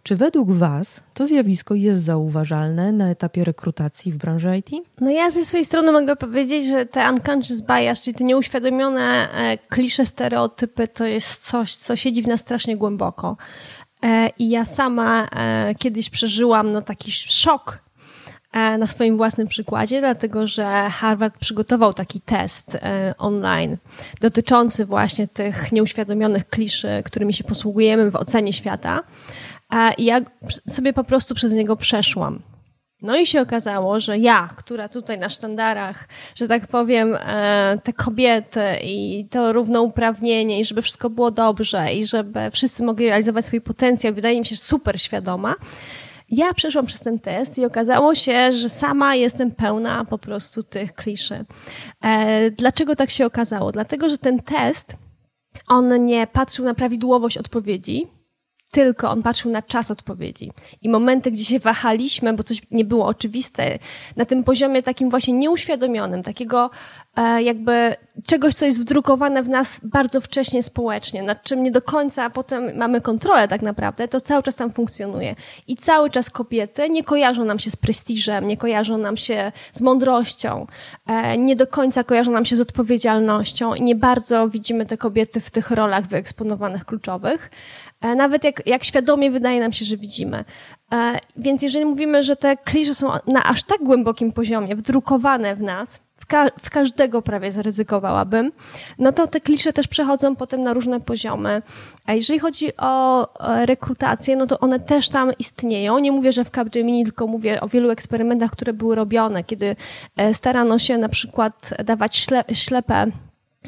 [0.03, 4.71] Czy według Was to zjawisko jest zauważalne na etapie rekrutacji w branży IT?
[5.01, 9.59] No ja ze swojej strony mogę powiedzieć, że te unconscious bias, czyli te nieuświadomione e,
[9.59, 13.37] klisze, stereotypy, to jest coś, co siedzi w nas strasznie głęboko.
[14.03, 15.29] E, I ja sama
[15.79, 17.84] kiedyś przeżyłam no, taki szok
[18.55, 23.77] na swoim własnym przykładzie, dlatego że Harvard przygotował taki test e, online
[24.21, 29.03] dotyczący właśnie tych nieuświadomionych kliszy, którymi się posługujemy w ocenie świata.
[29.73, 30.21] E, I ja
[30.69, 32.43] sobie po prostu przez niego przeszłam.
[33.03, 37.93] No i się okazało, że ja, która tutaj na sztandarach, że tak powiem, e, te
[37.93, 43.61] kobiety i to równouprawnienie i żeby wszystko było dobrze i żeby wszyscy mogli realizować swój
[43.61, 45.55] potencjał, wydaje mi się super świadoma,
[46.37, 50.95] ja przeszłam przez ten test i okazało się, że sama jestem pełna po prostu tych
[50.95, 51.45] kliszy.
[52.05, 53.73] E, dlaczego tak się okazało?
[53.73, 54.97] Dlatego, że ten test,
[55.69, 58.07] on nie patrzył na prawidłowość odpowiedzi,
[58.75, 60.51] tylko on patrzył na czas odpowiedzi.
[60.83, 63.79] I momenty, gdzie się wahaliśmy, bo coś nie było oczywiste,
[64.17, 66.71] na tym poziomie takim właśnie nieuświadomionym, takiego
[67.17, 67.95] e, jakby
[68.27, 72.77] czegoś, co jest wdrukowane w nas bardzo wcześnie społecznie, nad czym nie do końca potem
[72.77, 75.35] mamy kontrolę tak naprawdę, to cały czas tam funkcjonuje.
[75.67, 79.81] I cały czas kobiety nie kojarzą nam się z prestiżem, nie kojarzą nam się z
[79.81, 80.67] mądrością,
[81.07, 85.41] e, nie do końca kojarzą nam się z odpowiedzialnością i nie bardzo widzimy te kobiety
[85.41, 87.51] w tych rolach wyeksponowanych kluczowych.
[88.01, 90.45] E, nawet jak, jak świadomie wydaje nam się, że widzimy.
[90.93, 95.61] E, więc jeżeli mówimy, że te klisze są na aż tak głębokim poziomie, wdrukowane w
[95.61, 98.53] nas, w, ka w każdego prawie zaryzykowałabym,
[98.99, 101.63] no to te klisze też przechodzą potem na różne poziomy.
[102.07, 103.29] A jeżeli chodzi o
[103.67, 105.99] rekrutację, no to one też tam istnieją.
[105.99, 109.77] Nie mówię, że w Capgemini, tylko mówię o wielu eksperymentach, które były robione, kiedy
[110.17, 113.11] e, starano się na przykład dawać śle ślepe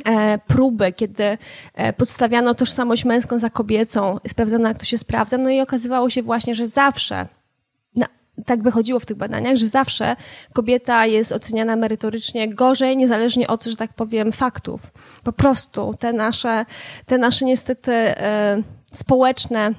[0.05, 1.39] E, próby, kiedy
[1.75, 6.23] e, podstawiano tożsamość męską za kobiecą, sprawdzano jak to się sprawdza, no i okazywało się
[6.23, 7.27] właśnie, że zawsze,
[7.97, 8.07] no,
[8.45, 10.17] tak wychodziło w tych badaniach, że zawsze
[10.53, 14.87] kobieta jest oceniana merytorycznie gorzej, niezależnie od, że tak powiem, faktów.
[15.25, 16.67] Po prostu te nasze,
[17.07, 19.75] te nasze niestety e, społeczne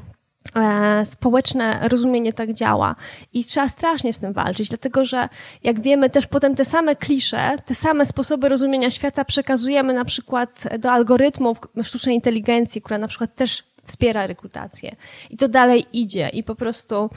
[0.56, 2.96] E, społeczne rozumienie tak działa
[3.34, 5.30] i trzeba strasznie z tym walczyć, dlatego że
[5.64, 10.64] jak wiemy też potem te same klisze, te same sposoby rozumienia świata przekazujemy na przykład
[10.80, 14.96] do algorytmów sztucznej inteligencji, która na przykład też wspiera rekrutację.
[15.30, 17.10] I to dalej idzie i po prostu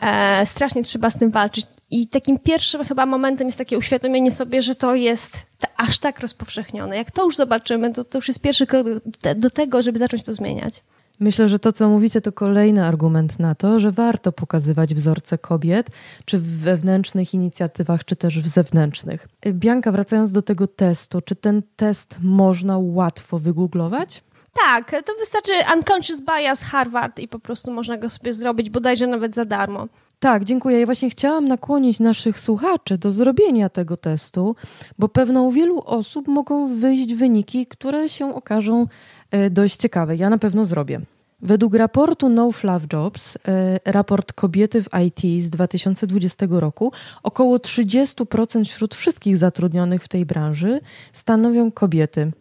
[0.00, 1.66] e, strasznie trzeba z tym walczyć.
[1.90, 6.96] I takim pierwszym chyba momentem jest takie uświadomienie sobie, że to jest aż tak rozpowszechnione.
[6.96, 8.86] Jak to już zobaczymy, to, to już jest pierwszy krok
[9.22, 10.82] do, do tego, żeby zacząć to zmieniać.
[11.20, 15.90] Myślę, że to, co mówicie, to kolejny argument na to, że warto pokazywać wzorce kobiet,
[16.24, 19.28] czy w wewnętrznych inicjatywach, czy też w zewnętrznych.
[19.52, 24.22] Bianka, wracając do tego testu, czy ten test można łatwo wygooglować?
[24.64, 29.34] Tak, to wystarczy Unconscious Bias Harvard i po prostu można go sobie zrobić bodajże nawet
[29.34, 29.86] za darmo.
[30.18, 30.80] Tak, dziękuję.
[30.80, 34.56] Ja właśnie chciałam nakłonić naszych słuchaczy do zrobienia tego testu,
[34.98, 38.86] bo pewno u wielu osób mogą wyjść wyniki, które się okażą
[39.30, 40.16] E, dość ciekawe.
[40.16, 41.00] Ja na pewno zrobię.
[41.42, 46.92] Według raportu No Fluff Jobs, e, raport Kobiety w IT z 2020 roku,
[47.22, 50.80] około 30% wśród wszystkich zatrudnionych w tej branży
[51.12, 52.32] stanowią kobiety.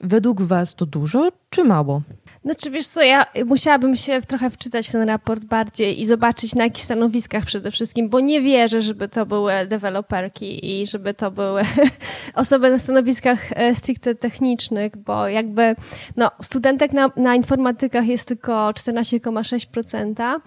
[0.00, 2.02] Według Was to dużo czy mało?
[2.44, 6.64] Znaczy, wiesz co, ja musiałabym się trochę wczytać w ten raport bardziej i zobaczyć na
[6.64, 11.62] jakich stanowiskach przede wszystkim, bo nie wierzę, żeby to były deweloperki i żeby to były
[12.34, 15.76] osoby na stanowiskach e, stricte technicznych, bo jakby,
[16.16, 20.40] no, studentek na, na informatykach jest tylko 14,6%, E,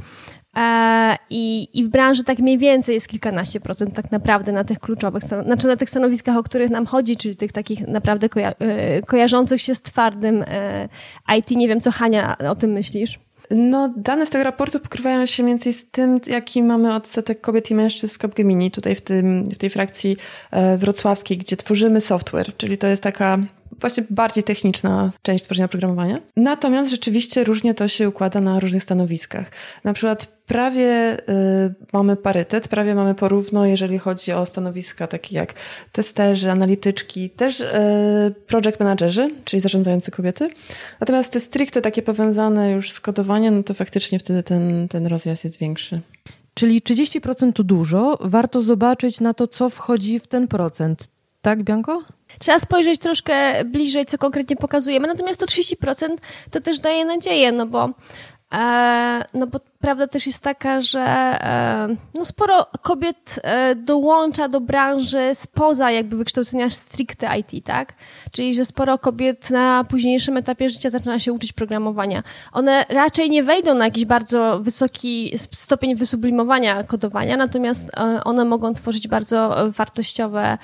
[1.30, 5.24] I, I w branży tak mniej więcej jest kilkanaście procent tak naprawdę na tych kluczowych,
[5.24, 9.62] znaczy na tych stanowiskach, o których nam chodzi, czyli tych takich naprawdę koja e, kojarzących
[9.62, 10.90] się z twardym e,
[11.38, 11.52] IT.
[11.52, 13.20] Nie wiem, co Hania o tym myślisz?
[13.52, 17.72] No, dane z tego raportu pokrywają się mniej więcej z tym, jaki mamy odsetek kobiet
[17.72, 20.18] i mężczyzn w Capgemini, tutaj w, tym, w tej frakcji
[20.78, 23.38] wrocławskiej, gdzie tworzymy software, czyli to jest taka
[23.82, 26.20] właśnie bardziej techniczna część tworzenia programowania.
[26.38, 29.52] Natomiast rzeczywiście różnie to się układa na różnych stanowiskach.
[29.84, 35.54] Na przykład prawie y, mamy parytet, prawie mamy porówno, jeżeli chodzi o stanowiska takie jak
[35.92, 37.66] testerzy, analityczki, też y,
[38.48, 40.50] project managerzy, czyli zarządzający kobiety.
[41.00, 45.44] Natomiast te stricte takie powiązane już z kodowaniem, no to faktycznie wtedy ten, ten rozjazd
[45.44, 46.02] jest większy.
[46.54, 48.18] Czyli 30% to dużo.
[48.22, 51.08] Warto zobaczyć na to, co wchodzi w ten procent.
[51.42, 52.04] Tak, Bianko?
[52.40, 55.08] Trzeba spojrzeć troszkę bliżej, co konkretnie pokazujemy.
[55.08, 56.18] Natomiast to 30%
[56.52, 57.90] to też daje nadzieję, no bo,
[58.54, 64.62] e, no bo prawda też jest taka, że e, no sporo kobiet e, dołącza do
[64.62, 67.94] branży spoza jakby wykształcenia stricte IT, tak?
[68.32, 72.24] Czyli, że sporo kobiet na późniejszym etapie życia zaczyna się uczyć programowania.
[72.52, 78.74] One raczej nie wejdą na jakiś bardzo wysoki stopień wysublimowania kodowania, natomiast e, one mogą
[78.74, 80.58] tworzyć bardzo wartościowe,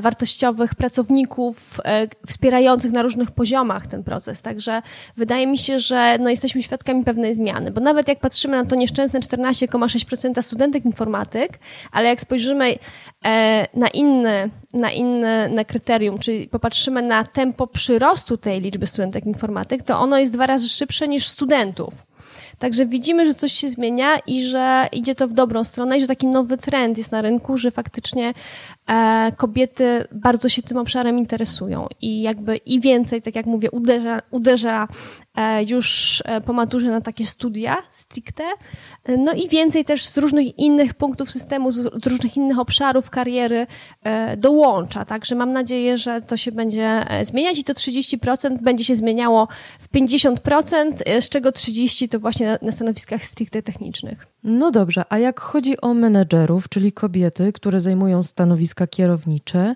[0.00, 1.80] wartościowych pracowników
[2.26, 4.42] wspierających na różnych poziomach ten proces.
[4.42, 4.82] Także
[5.16, 8.64] wydaje mi się, że no, jesteśmy świadkami pewnej zmiany, bo nawet jak patrzymy patrzymy na
[8.64, 11.58] to nieszczęsne 14,6% studentek informatyk,
[11.92, 12.78] ale jak spojrzymy
[13.24, 19.26] e, na inne, na inne na kryterium, czyli popatrzymy na tempo przyrostu tej liczby studentek
[19.26, 22.02] informatyk, to ono jest dwa razy szybsze niż studentów.
[22.58, 26.06] Także widzimy, że coś się zmienia i że idzie to w dobrą stronę i że
[26.06, 28.34] taki nowy trend jest na rynku, że faktycznie
[28.86, 34.22] e, kobiety bardzo się tym obszarem interesują i jakby i więcej, tak jak mówię, uderza,
[34.30, 34.88] uderza
[35.34, 38.44] e, już e, po maturze na takie studia stricte,
[39.18, 43.66] no i więcej też z różnych innych punktów systemu, z różnych innych obszarów kariery
[44.02, 45.04] e, dołącza.
[45.04, 49.48] Także mam nadzieję, że to się będzie e, zmieniać i to 30% będzie się zmieniało
[49.78, 54.26] w 50%, e, z czego 30% to właśnie na, na stanowiskach stricte technicznych.
[54.44, 59.74] No dobrze, a jak chodzi o menedżerów, czyli kobiety, które zajmują stanowiska kierownicze,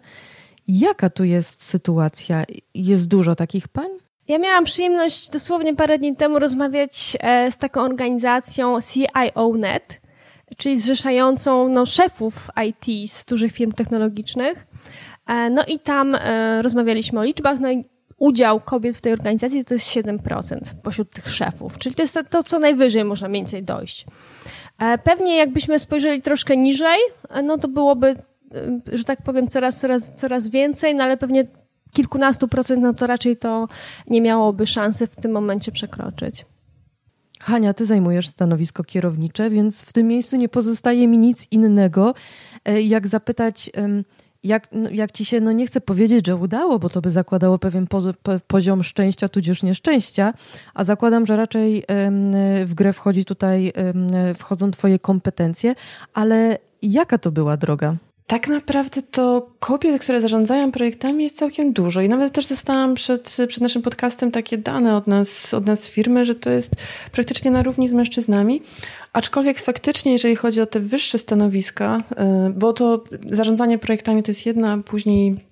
[0.69, 2.45] jaka tu jest sytuacja?
[2.75, 3.89] Jest dużo takich pań?
[4.29, 7.17] Ja miałam przyjemność dosłownie parę dni temu rozmawiać
[7.51, 10.01] z taką organizacją CIO.net,
[10.57, 14.67] czyli zrzeszającą no, szefów IT z dużych firm technologicznych.
[15.27, 17.85] E, no i tam e, rozmawialiśmy o liczbach, no i
[18.19, 22.43] udział kobiet w tej organizacji to jest 7% pośród tych szefów, czyli to jest to,
[22.43, 24.07] co najwyżej można mniej więcej dojść.
[24.79, 26.99] E, pewnie jakbyśmy spojrzeli troszkę niżej,
[27.45, 28.17] no to byłoby,
[28.93, 31.45] że tak powiem, coraz, coraz, coraz więcej, no ale pewnie
[31.93, 33.69] kilkunastu procent, no to raczej to
[34.07, 36.47] nie miałoby szansy w tym momencie przekroczyć.
[37.41, 42.15] Hania, ty zajmujesz stanowisko kierownicze, więc w tym miejscu nie pozostaje mi nic innego,
[42.65, 43.71] e, jak zapytać,
[44.45, 47.59] jak, no, jak ci się, no nie chcę powiedzieć, że udało, bo to by zakładało
[47.59, 47.87] pewien
[48.47, 50.35] poziom szczęścia, tudzież nieszczęścia,
[50.75, 51.85] a zakładam, że raczej
[52.65, 53.73] w grę wchodzi tutaj,
[54.35, 55.75] wchodzą twoje kompetencje,
[56.15, 57.97] ale jaka to była droga?
[58.29, 63.37] Tak naprawdę to kobiet, które zarządzają projektami jest całkiem dużo i nawet też dostałam przed,
[63.49, 66.77] przed naszym podcastem takie dane od nas, od nas firmy, że to jest
[67.13, 68.63] praktycznie na równi z mężczyznami,
[69.13, 72.03] aczkolwiek faktycznie, jeżeli chodzi o te wyższe stanowiska,
[72.49, 75.49] y, bo to zarządzanie projektami to jest jedna, a później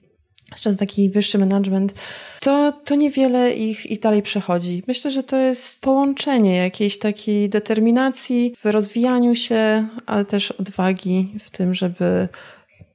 [0.51, 1.95] jeszcze taki wyższy management,
[2.41, 4.83] to, to niewiele ich, ich dalej przechodzi.
[4.87, 11.51] Myślę, że to jest połączenie jakiejś takiej determinacji w rozwijaniu się, ale też odwagi w
[11.51, 12.29] tym, żeby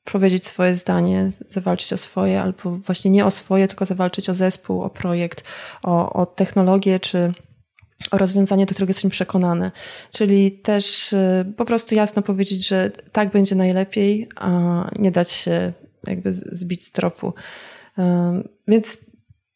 [0.03, 4.81] powiedzieć swoje zdanie, zawalczyć o swoje, albo właśnie nie o swoje, tylko zawalczyć o zespół,
[4.81, 5.43] o projekt,
[5.83, 7.33] o, o technologię, czy
[8.11, 9.71] o rozwiązanie, do którego jestem przekonany.
[10.11, 14.49] Czyli też y, po prostu jasno powiedzieć, że tak będzie najlepiej, a
[14.99, 15.73] nie dać się
[16.07, 17.33] jakby zbić z tropu.
[18.67, 18.99] Więc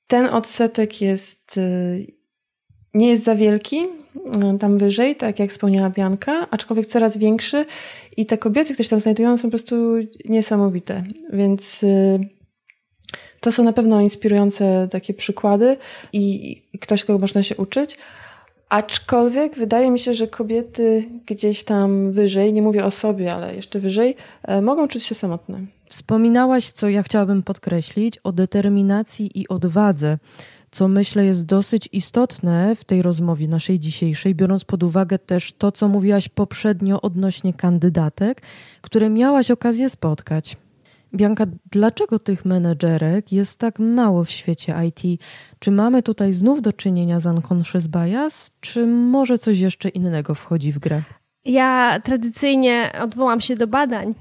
[0.07, 2.07] ten odsetek jest, y,
[2.95, 3.77] nie jest za wielki,
[4.55, 7.65] y, tam wyżej, tak jak wspomniała Bianka, aczkolwiek coraz większy
[8.17, 9.75] i te kobiety, które się tam znajdują, są po prostu
[10.25, 11.03] niesamowite.
[11.33, 12.19] Więc y,
[13.39, 15.77] to są na pewno inspirujące takie przykłady
[16.13, 17.97] i ktoś, kogo można się uczyć.
[18.69, 23.79] Aczkolwiek wydaje mi się, że kobiety gdzieś tam wyżej, nie mówię o sobie, ale jeszcze
[23.79, 25.59] wyżej, e, mogą czuć się samotne.
[25.89, 30.17] Wspominałaś, co ja chciałabym podkreślić, o determinacji i odwadze
[30.75, 35.71] co myślę jest dosyć istotne w tej rozmowie naszej dzisiejszej, biorąc pod uwagę też to,
[35.71, 38.41] co mówiłaś poprzednio odnośnie kandydatek,
[38.81, 40.57] które miałaś okazję spotkać.
[41.13, 45.21] Bianka, dlaczego tych menedżerek jest tak mało w świecie IT?
[45.59, 50.71] Czy mamy tutaj znów do czynienia z unconscious bias, czy może coś jeszcze innego wchodzi
[50.71, 51.01] w grę?
[51.45, 54.13] Ja tradycyjnie odwołam się do badań,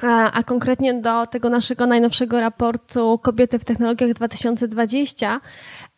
[0.00, 5.40] a, konkretnie do tego naszego najnowszego raportu Kobiety w technologiach 2020,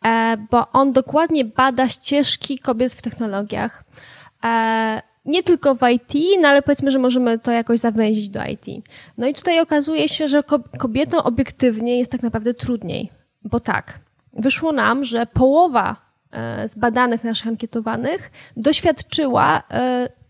[0.05, 3.83] e, bo on dokładnie bada ścieżki kobiet w technologiach.
[4.43, 8.85] E, nie tylko w IT, no ale powiedzmy, że możemy to jakoś zawęzić do IT.
[9.17, 10.43] No i tutaj okazuje się, że
[10.77, 13.11] kobietom obiektywnie jest tak naprawdę trudniej,
[13.43, 13.99] bo tak,
[14.33, 15.95] wyszło nam, że połowa
[16.31, 19.63] e, z badanych naszych ankietowanych doświadczyła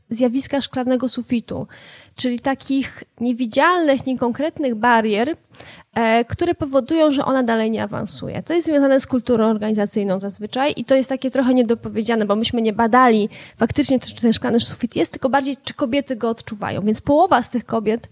[0.10, 1.68] zjawiska szklanego sufitu,
[2.16, 5.38] czyli takich niewidzialnych, niekonkretnych barier,
[5.94, 8.44] e, które powodują, że ona dalej nie awansuje.
[8.44, 12.62] To jest związane z kulturą organizacyjną zazwyczaj i to jest takie trochę niedopowiedziane, bo myśmy
[12.62, 16.82] nie badali faktycznie, czy ten szklany sufit jest, tylko bardziej, czy kobiety go odczuwają.
[16.82, 18.10] Więc połowa z tych kobiet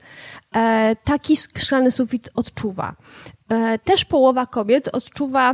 [0.55, 2.95] e, taki szklany sufit odczuwa.
[3.49, 5.53] E, też połowa kobiet odczuwa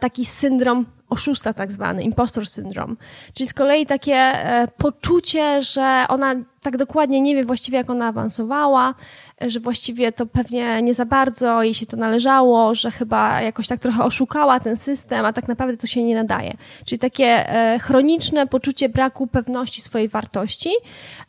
[0.00, 2.96] taki syndrom oszusta tak zwany, impostor syndrom.
[3.34, 4.32] Czyli z kolei takie
[4.76, 6.34] poczucie, że ona
[6.66, 8.94] tak dokładnie nie wie właściwie, jak ona awansowała,
[9.40, 13.80] że właściwie to pewnie nie za bardzo jej się to należało, że chyba jakoś tak
[13.80, 16.56] trochę oszukała ten system, a tak naprawdę to się nie nadaje.
[16.84, 20.70] Czyli takie e, chroniczne poczucie braku pewności swojej wartości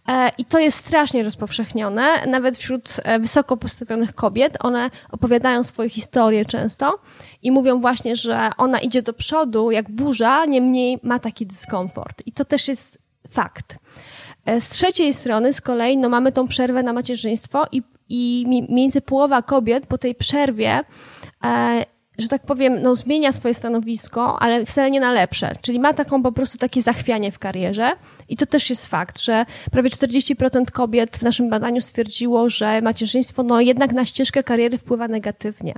[0.07, 4.57] e, i to jest strasznie rozpowszechnione, nawet wśród e, wysoko postawionych kobiet.
[4.59, 6.99] One opowiadają swoje historie często
[7.43, 12.23] i mówią właśnie, że ona idzie do przodu jak burza, niemniej ma taki dyskomfort.
[12.25, 12.99] I to też jest
[13.29, 13.77] fakt.
[14.59, 19.41] Z trzeciej strony z kolei no, mamy tą przerwę na macierzyństwo i, i między połowa
[19.41, 20.83] kobiet po tej przerwie
[21.43, 21.85] e,
[22.17, 25.51] że tak powiem, no, zmienia swoje stanowisko, ale wcale nie na lepsze.
[25.61, 27.91] Czyli ma taką po prostu takie zachwianie w karierze.
[28.29, 33.43] I to też jest fakt, że prawie 40% kobiet w naszym badaniu stwierdziło, że macierzyństwo
[33.43, 35.73] no, jednak na ścieżkę kariery wpływa negatywnie.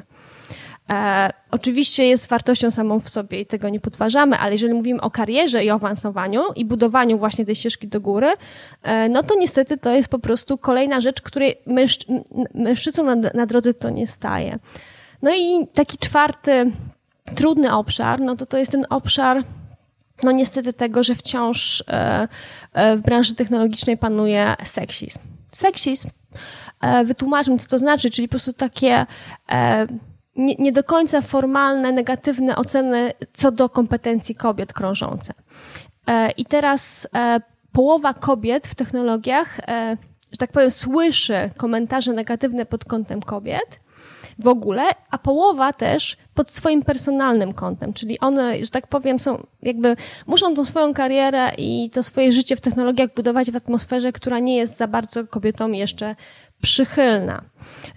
[0.90, 5.12] E, oczywiście jest wartością samą w sobie i tego nie podważamy, ale jeżeli mówimy o
[5.12, 8.34] karierze i o awansowaniu i budowaniu właśnie tej ścieżki do góry,
[8.84, 12.06] e, no to niestety to jest po prostu kolejna rzecz, której mężczy
[12.54, 14.60] mężczyznom na, na drodze to nie staje.
[15.22, 16.72] No i taki czwarty,
[17.36, 19.44] trudny obszar, no to to jest ten obszar
[20.24, 22.28] no niestety tego, że wciąż e,
[22.74, 25.20] e, w branży technologicznej panuje seksizm.
[25.52, 26.10] Seksizm,
[26.82, 29.06] e, wytłumaczmy, co to znaczy, czyli po prostu takie
[30.40, 35.34] nie, nie do końca formalne, negatywne oceny co do kompetencji kobiet krążące.
[36.38, 37.08] I teraz
[37.72, 39.60] połowa kobiet w technologiach,
[40.32, 43.80] że tak powiem, słyszy komentarze negatywne pod kątem kobiet,
[44.40, 49.48] w ogóle, a połowa też pod swoim personalnym kątem, czyli one, że tak powiem, są
[49.62, 49.96] jakby,
[50.28, 54.58] muszą tą swoją karierę i to swoje życie w technologiach budować w atmosferze, która nie
[54.58, 56.16] jest za bardzo kobietom jeszcze
[56.62, 57.42] przychylna.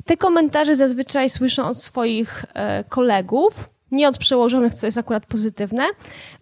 [0.04, 5.84] Te komentarze zazwyczaj słyszą od swoich e, kolegów, nie od przełożonych, co jest akurat pozytywne,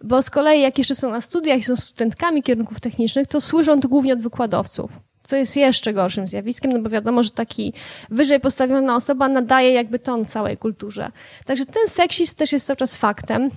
[0.03, 3.79] bo z kolei jak jeszcze są na studiach i są studentkami kierunków technicznych, to słyszą
[3.79, 7.73] to głównie od wykładowców co jest jeszcze gorszym zjawiskiem, no bo wiadomo, że taki
[8.09, 11.11] wyżej postawiona osoba nadaje jakby ton całej kulturze.
[11.45, 13.49] Także ten seksizm też jest cały czas faktem.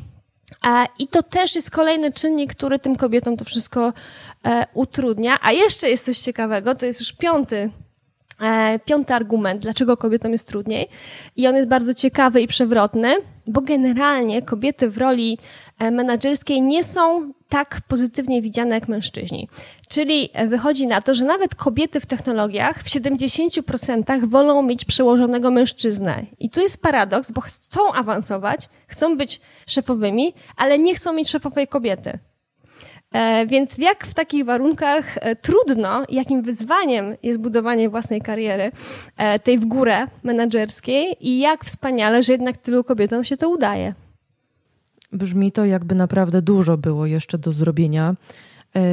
[0.98, 3.92] I to też jest kolejny czynnik, który tym kobietom to wszystko
[4.44, 5.38] e, utrudnia.
[5.42, 7.70] A jeszcze jest coś ciekawego, to jest już piąty
[8.84, 10.88] piąty argument, dlaczego kobietom jest trudniej.
[11.36, 13.16] I on jest bardzo ciekawy i przewrotny,
[13.46, 15.38] bo generalnie kobiety w roli
[15.78, 19.48] e, menedżerskiej nie są tak pozytywnie widziane jak mężczyźni.
[19.88, 25.50] Czyli e, wychodzi na to, że nawet kobiety w technologiach w 70% wolą mieć przełożonego
[25.50, 26.26] mężczyznę.
[26.38, 31.68] I tu jest paradoks, bo chcą awansować, chcą być szefowymi, ale nie chcą mieć szefowej
[31.68, 32.18] kobiety.
[33.14, 38.72] E, więc jak w takich warunkach e, trudno, jakim wyzwaniem jest budowanie własnej kariery,
[39.16, 43.94] e, tej w górę menedżerskiej i jak wspaniale, że jednak tylu kobietom się to udaje.
[45.12, 48.14] Brzmi to, jakby naprawdę dużo było jeszcze do zrobienia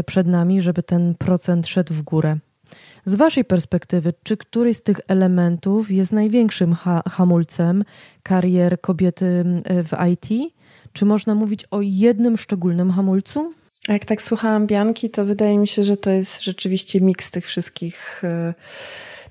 [0.05, 2.38] przed nami, żeby ten procent szedł w górę.
[3.05, 7.84] Z Waszej perspektywy, czy któryś z tych elementów jest największym ha hamulcem
[8.24, 10.53] karier kobiety w IT?
[10.93, 13.53] Czy można mówić o jednym szczególnym hamulcu?
[13.88, 18.22] Jak tak słuchałam Bianki, to wydaje mi się, że to jest rzeczywiście miks tych wszystkich,
[18.24, 18.54] e,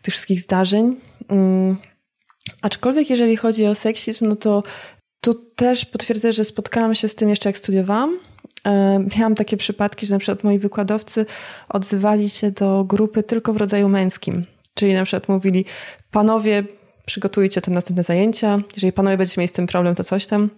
[0.03, 0.97] tych wszystkich zdarzeń.
[1.29, 1.77] Mm.
[2.63, 4.63] Aczkolwiek jeżeli chodzi o seksizm, no to
[5.21, 8.19] tu też potwierdzę, że spotkałam się z tym jeszcze jak studiowałam.
[8.67, 11.27] E, miałam takie przypadki, że na przykład moi wykładowcy
[11.69, 14.45] odzywali się do grupy tylko w rodzaju męskim.
[14.75, 15.65] Czyli na przykład mówili,
[16.11, 16.65] panowie,
[17.07, 20.51] przygotujcie te następne zajęcia, jeżeli panowie będziecie mieli z tym problem, to coś tam.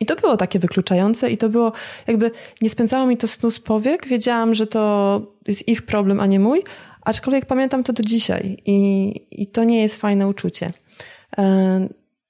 [0.00, 1.72] I to było takie wykluczające i to było
[2.06, 2.30] jakby,
[2.60, 6.40] nie spędzało mi to snu z powiek, wiedziałam, że to jest ich problem, a nie
[6.40, 6.62] mój,
[7.04, 10.72] aczkolwiek pamiętam to do dzisiaj i, i to nie jest fajne uczucie.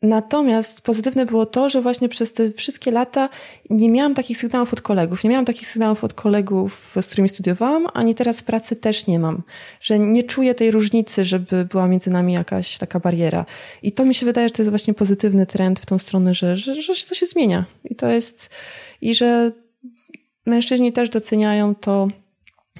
[0.02, 3.28] Natomiast pozytywne było to, że właśnie przez te wszystkie lata
[3.70, 5.24] nie miałam takich sygnałów od kolegów.
[5.24, 9.18] Nie miałam takich sygnałów od kolegów, z którymi studiowałam, ani teraz w pracy też nie
[9.18, 9.42] mam.
[9.80, 13.46] Że nie czuję tej różnicy, żeby była między nami jakaś taka bariera.
[13.82, 16.56] I to mi się wydaje, że to jest właśnie pozytywny trend w tą stronę, że,
[16.56, 17.64] że, że to się zmienia.
[17.84, 18.50] I to jest,
[19.00, 19.52] i że
[20.46, 22.08] mężczyźni też doceniają to,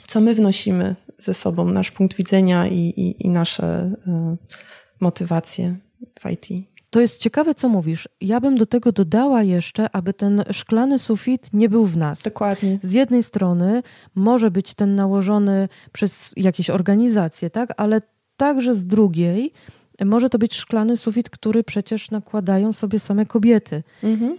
[0.09, 4.37] co my wnosimy ze sobą, nasz punkt widzenia i, i, i nasze y,
[5.01, 5.77] motywacje
[6.21, 6.68] w IT.
[6.91, 8.09] To jest ciekawe, co mówisz.
[8.20, 12.22] Ja bym do tego dodała jeszcze, aby ten szklany sufit nie był w nas.
[12.22, 12.78] Dokładnie.
[12.82, 13.82] Z jednej strony
[14.14, 17.72] może być ten nałożony przez jakieś organizacje, tak?
[17.76, 18.01] Ale
[18.36, 19.53] także z drugiej
[20.05, 24.36] może to być szklany sufit, który przecież nakładają sobie same kobiety mhm.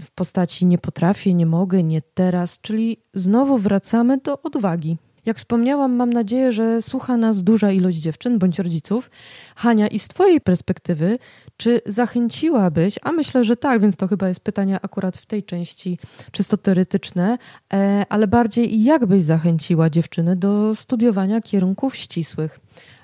[0.00, 4.96] w postaci nie potrafię, nie mogę, nie teraz, czyli znowu wracamy do odwagi.
[5.26, 9.10] Jak wspomniałam, mam nadzieję, że słucha nas duża ilość dziewczyn bądź rodziców.
[9.56, 11.18] Hania, i z Twojej perspektywy,
[11.56, 15.98] czy zachęciłabyś, a myślę, że tak, więc to chyba jest pytanie akurat w tej części
[16.32, 17.38] czysto teoretyczne,
[17.72, 22.60] e, ale bardziej jak byś zachęciła dziewczyny do studiowania kierunków ścisłych?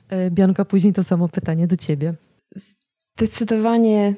[0.08, 2.14] E, Bianka, później to samo pytanie do Ciebie.
[3.16, 4.14] Zdecydowanie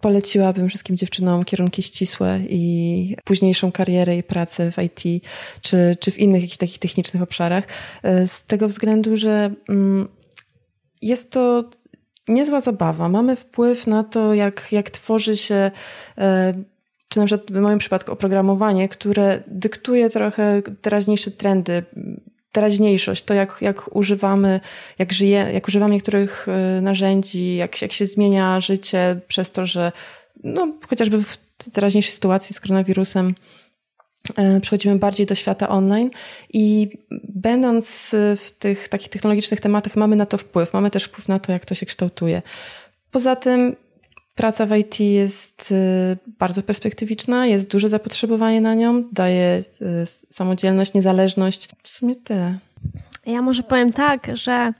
[0.00, 5.24] poleciłabym wszystkim dziewczynom kierunki ścisłe i późniejszą karierę i pracę w IT,
[5.60, 7.64] czy, czy w innych jakichś takich technicznych obszarach,
[8.02, 10.08] e, z tego względu, że mm,
[11.02, 11.64] jest to
[12.28, 13.08] niezła zabawa.
[13.08, 15.70] Mamy wpływ na to, jak, jak tworzy się
[16.18, 16.54] e,
[17.08, 21.82] czy na przykład w moim przypadku oprogramowanie, które dyktuje trochę teraźniejsze trendy,
[22.56, 24.60] teraźniejszość, to jak, jak używamy,
[24.98, 26.46] jak żyje, jak używamy niektórych
[26.78, 29.92] y, narzędzi, jak, jak się zmienia życie przez to, że
[30.44, 31.36] no, chociażby w
[31.72, 33.34] teraźniejszej sytuacji z koronawirusem
[34.36, 36.10] e, przechodzimy bardziej do świata online
[36.52, 36.88] i
[37.28, 41.52] będąc w tych takich technologicznych tematach mamy na to wpływ, mamy też wpływ na to,
[41.52, 42.42] jak to się kształtuje.
[43.10, 43.76] Poza tym
[44.36, 50.94] praca w IT jest y, bardzo perspektywiczna, jest duże zapotrzebowanie na nią, daje y, samodzielność,
[50.94, 51.68] niezależność.
[51.82, 52.58] W sumie tyle.
[53.26, 54.72] Ja może powiem tak, że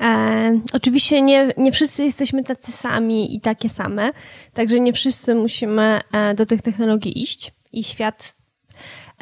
[0.00, 4.10] E, oczywiście nie, nie wszyscy jesteśmy tacy sami i takie same,
[4.54, 8.34] także nie wszyscy musimy e, do tych technologii iść i świat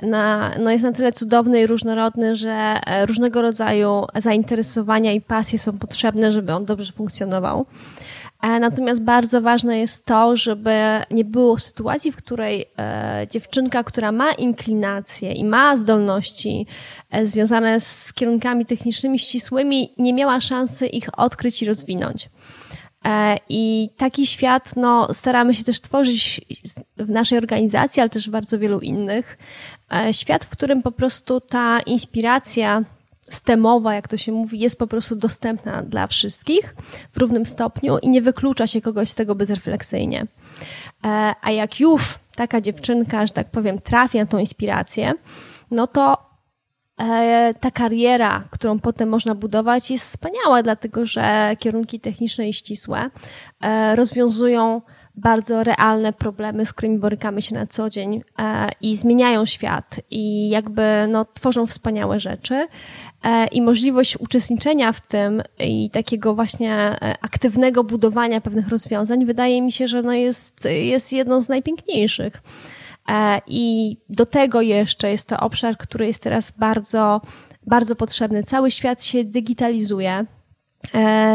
[0.03, 5.59] na, no jest na tyle cudowny i różnorodny, że e, różnego rodzaju zainteresowania i pasje
[5.59, 7.67] są potrzebne, żeby on dobrze funkcjonował.
[8.43, 10.75] E, natomiast bardzo ważne jest to, żeby
[11.11, 16.67] nie było sytuacji, w której e, dziewczynka, która ma inklinacje i ma zdolności
[17.11, 22.29] e, związane z kierunkami technicznymi ścisłymi, nie miała szansy ich odkryć i rozwinąć.
[23.49, 26.41] I taki świat no, staramy się też tworzyć
[26.97, 29.39] w naszej organizacji, ale też w bardzo wielu innych.
[30.13, 32.85] Świat, w którym po prostu ta inspiracja
[33.31, 36.75] stemowa, jak to się mówi, jest po prostu dostępna dla wszystkich
[37.13, 40.27] w równym stopniu i nie wyklucza się kogoś z tego bezrefleksyjnie.
[41.05, 45.13] E, a jak już taka dziewczynka, że tak powiem, trafi na tą inspirację,
[45.71, 46.17] no to
[47.01, 53.11] e, ta kariera, którą potem można budować, jest wspaniała, dlatego że kierunki techniczne i ścisłe
[53.61, 54.83] e, rozwiązują
[55.15, 58.23] bardzo realne problemy, z którymi borykamy się na co dzień
[58.81, 62.69] i zmieniają świat i jakby no, tworzą wspaniałe rzeczy.
[63.23, 69.63] E, i możliwość uczestniczenia w tym i takiego właśnie e, aktywnego budowania pewnych rozwiązań wydaje
[69.63, 72.43] mi się, że no jest, jest jedną z najpiękniejszych.
[73.09, 77.21] E, I do tego jeszcze jest to obszar, który jest teraz bardzo,
[77.67, 78.43] bardzo potrzebny.
[78.43, 80.27] Cały świat się digitalizuje.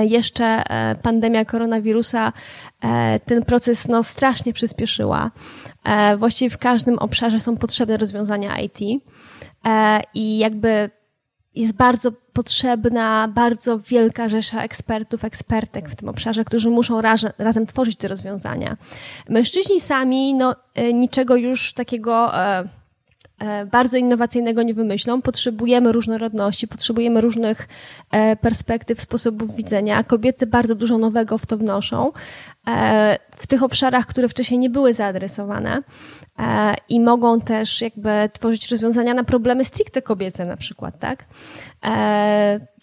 [0.02, 0.64] Jeszcze
[1.02, 2.34] pandemia koronawirusa
[3.26, 5.32] ten proces no, strasznie przyspieszyła.
[6.18, 8.80] Właściwie w każdym obszarze są potrzebne rozwiązania IT.
[10.14, 10.90] I jakby
[11.56, 17.66] jest bardzo potrzebna bardzo wielka rzesza ekspertów, ekspertek w tym obszarze, którzy muszą razem, razem
[17.66, 18.78] tworzyć te rozwiązania.
[19.30, 22.70] Mężczyźni sami no, e, niczego już takiego e, e,
[23.72, 25.22] bardzo innowacyjnego nie wymyślą.
[25.22, 27.68] Potrzebujemy różnorodności, potrzebujemy różnych
[28.12, 30.04] e, perspektyw, sposobów widzenia.
[30.04, 32.12] Kobiety bardzo dużo nowego w to wnoszą
[32.68, 35.82] e, w tych obszarach, które wcześniej nie były zaadresowane.
[36.40, 41.26] E, i mogą też jakby tworzyć rozwiązania na problemy stricte kobiece na przykład, tak?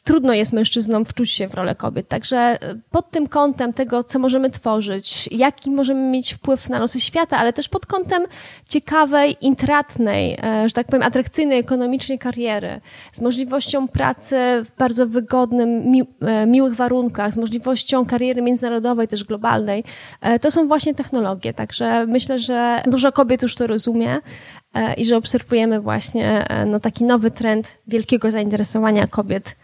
[0.05, 2.09] Trudno jest mężczyznom wczuć się w rolę kobiet.
[2.09, 2.59] Także e,
[2.91, 7.53] pod tym kątem tego, co możemy tworzyć, jaki możemy mieć wpływ na losy świata, ale
[7.53, 8.23] też pod kątem
[8.69, 12.81] ciekawej, intratnej, e, że tak powiem, atrakcyjnej ekonomicznie kariery,
[13.13, 19.25] z możliwością pracy w bardzo wygodnym, mi, e, miłych warunkach, z możliwością kariery międzynarodowej, też
[19.25, 19.85] globalnej,
[20.41, 21.55] to są właśnie technologie.
[21.55, 24.19] Także myślę, że dużo kobiet już to rozumie
[24.97, 29.57] i że obserwujemy właśnie no, taki nowy trend wielkiego zainteresowania kobiet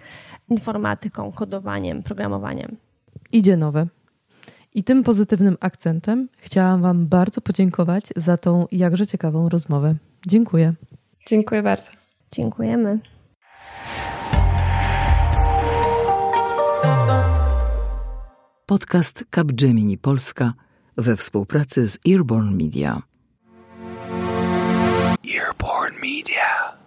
[0.51, 2.77] informatyką, kodowaniem, programowaniem.
[3.33, 3.87] Idzie nowe.
[4.75, 9.95] I tym pozytywnym akcentem chciałam Wam bardzo podziękować za tą jakże ciekawą rozmowę.
[10.27, 10.75] Dziękuję.
[11.27, 11.91] Dziękuję bardzo.
[12.33, 12.99] Dziękujemy.
[18.67, 20.53] Podcast Capgemini Polska
[20.97, 23.03] we współpracy z Earborn Media.
[25.37, 26.79] Earborn Media.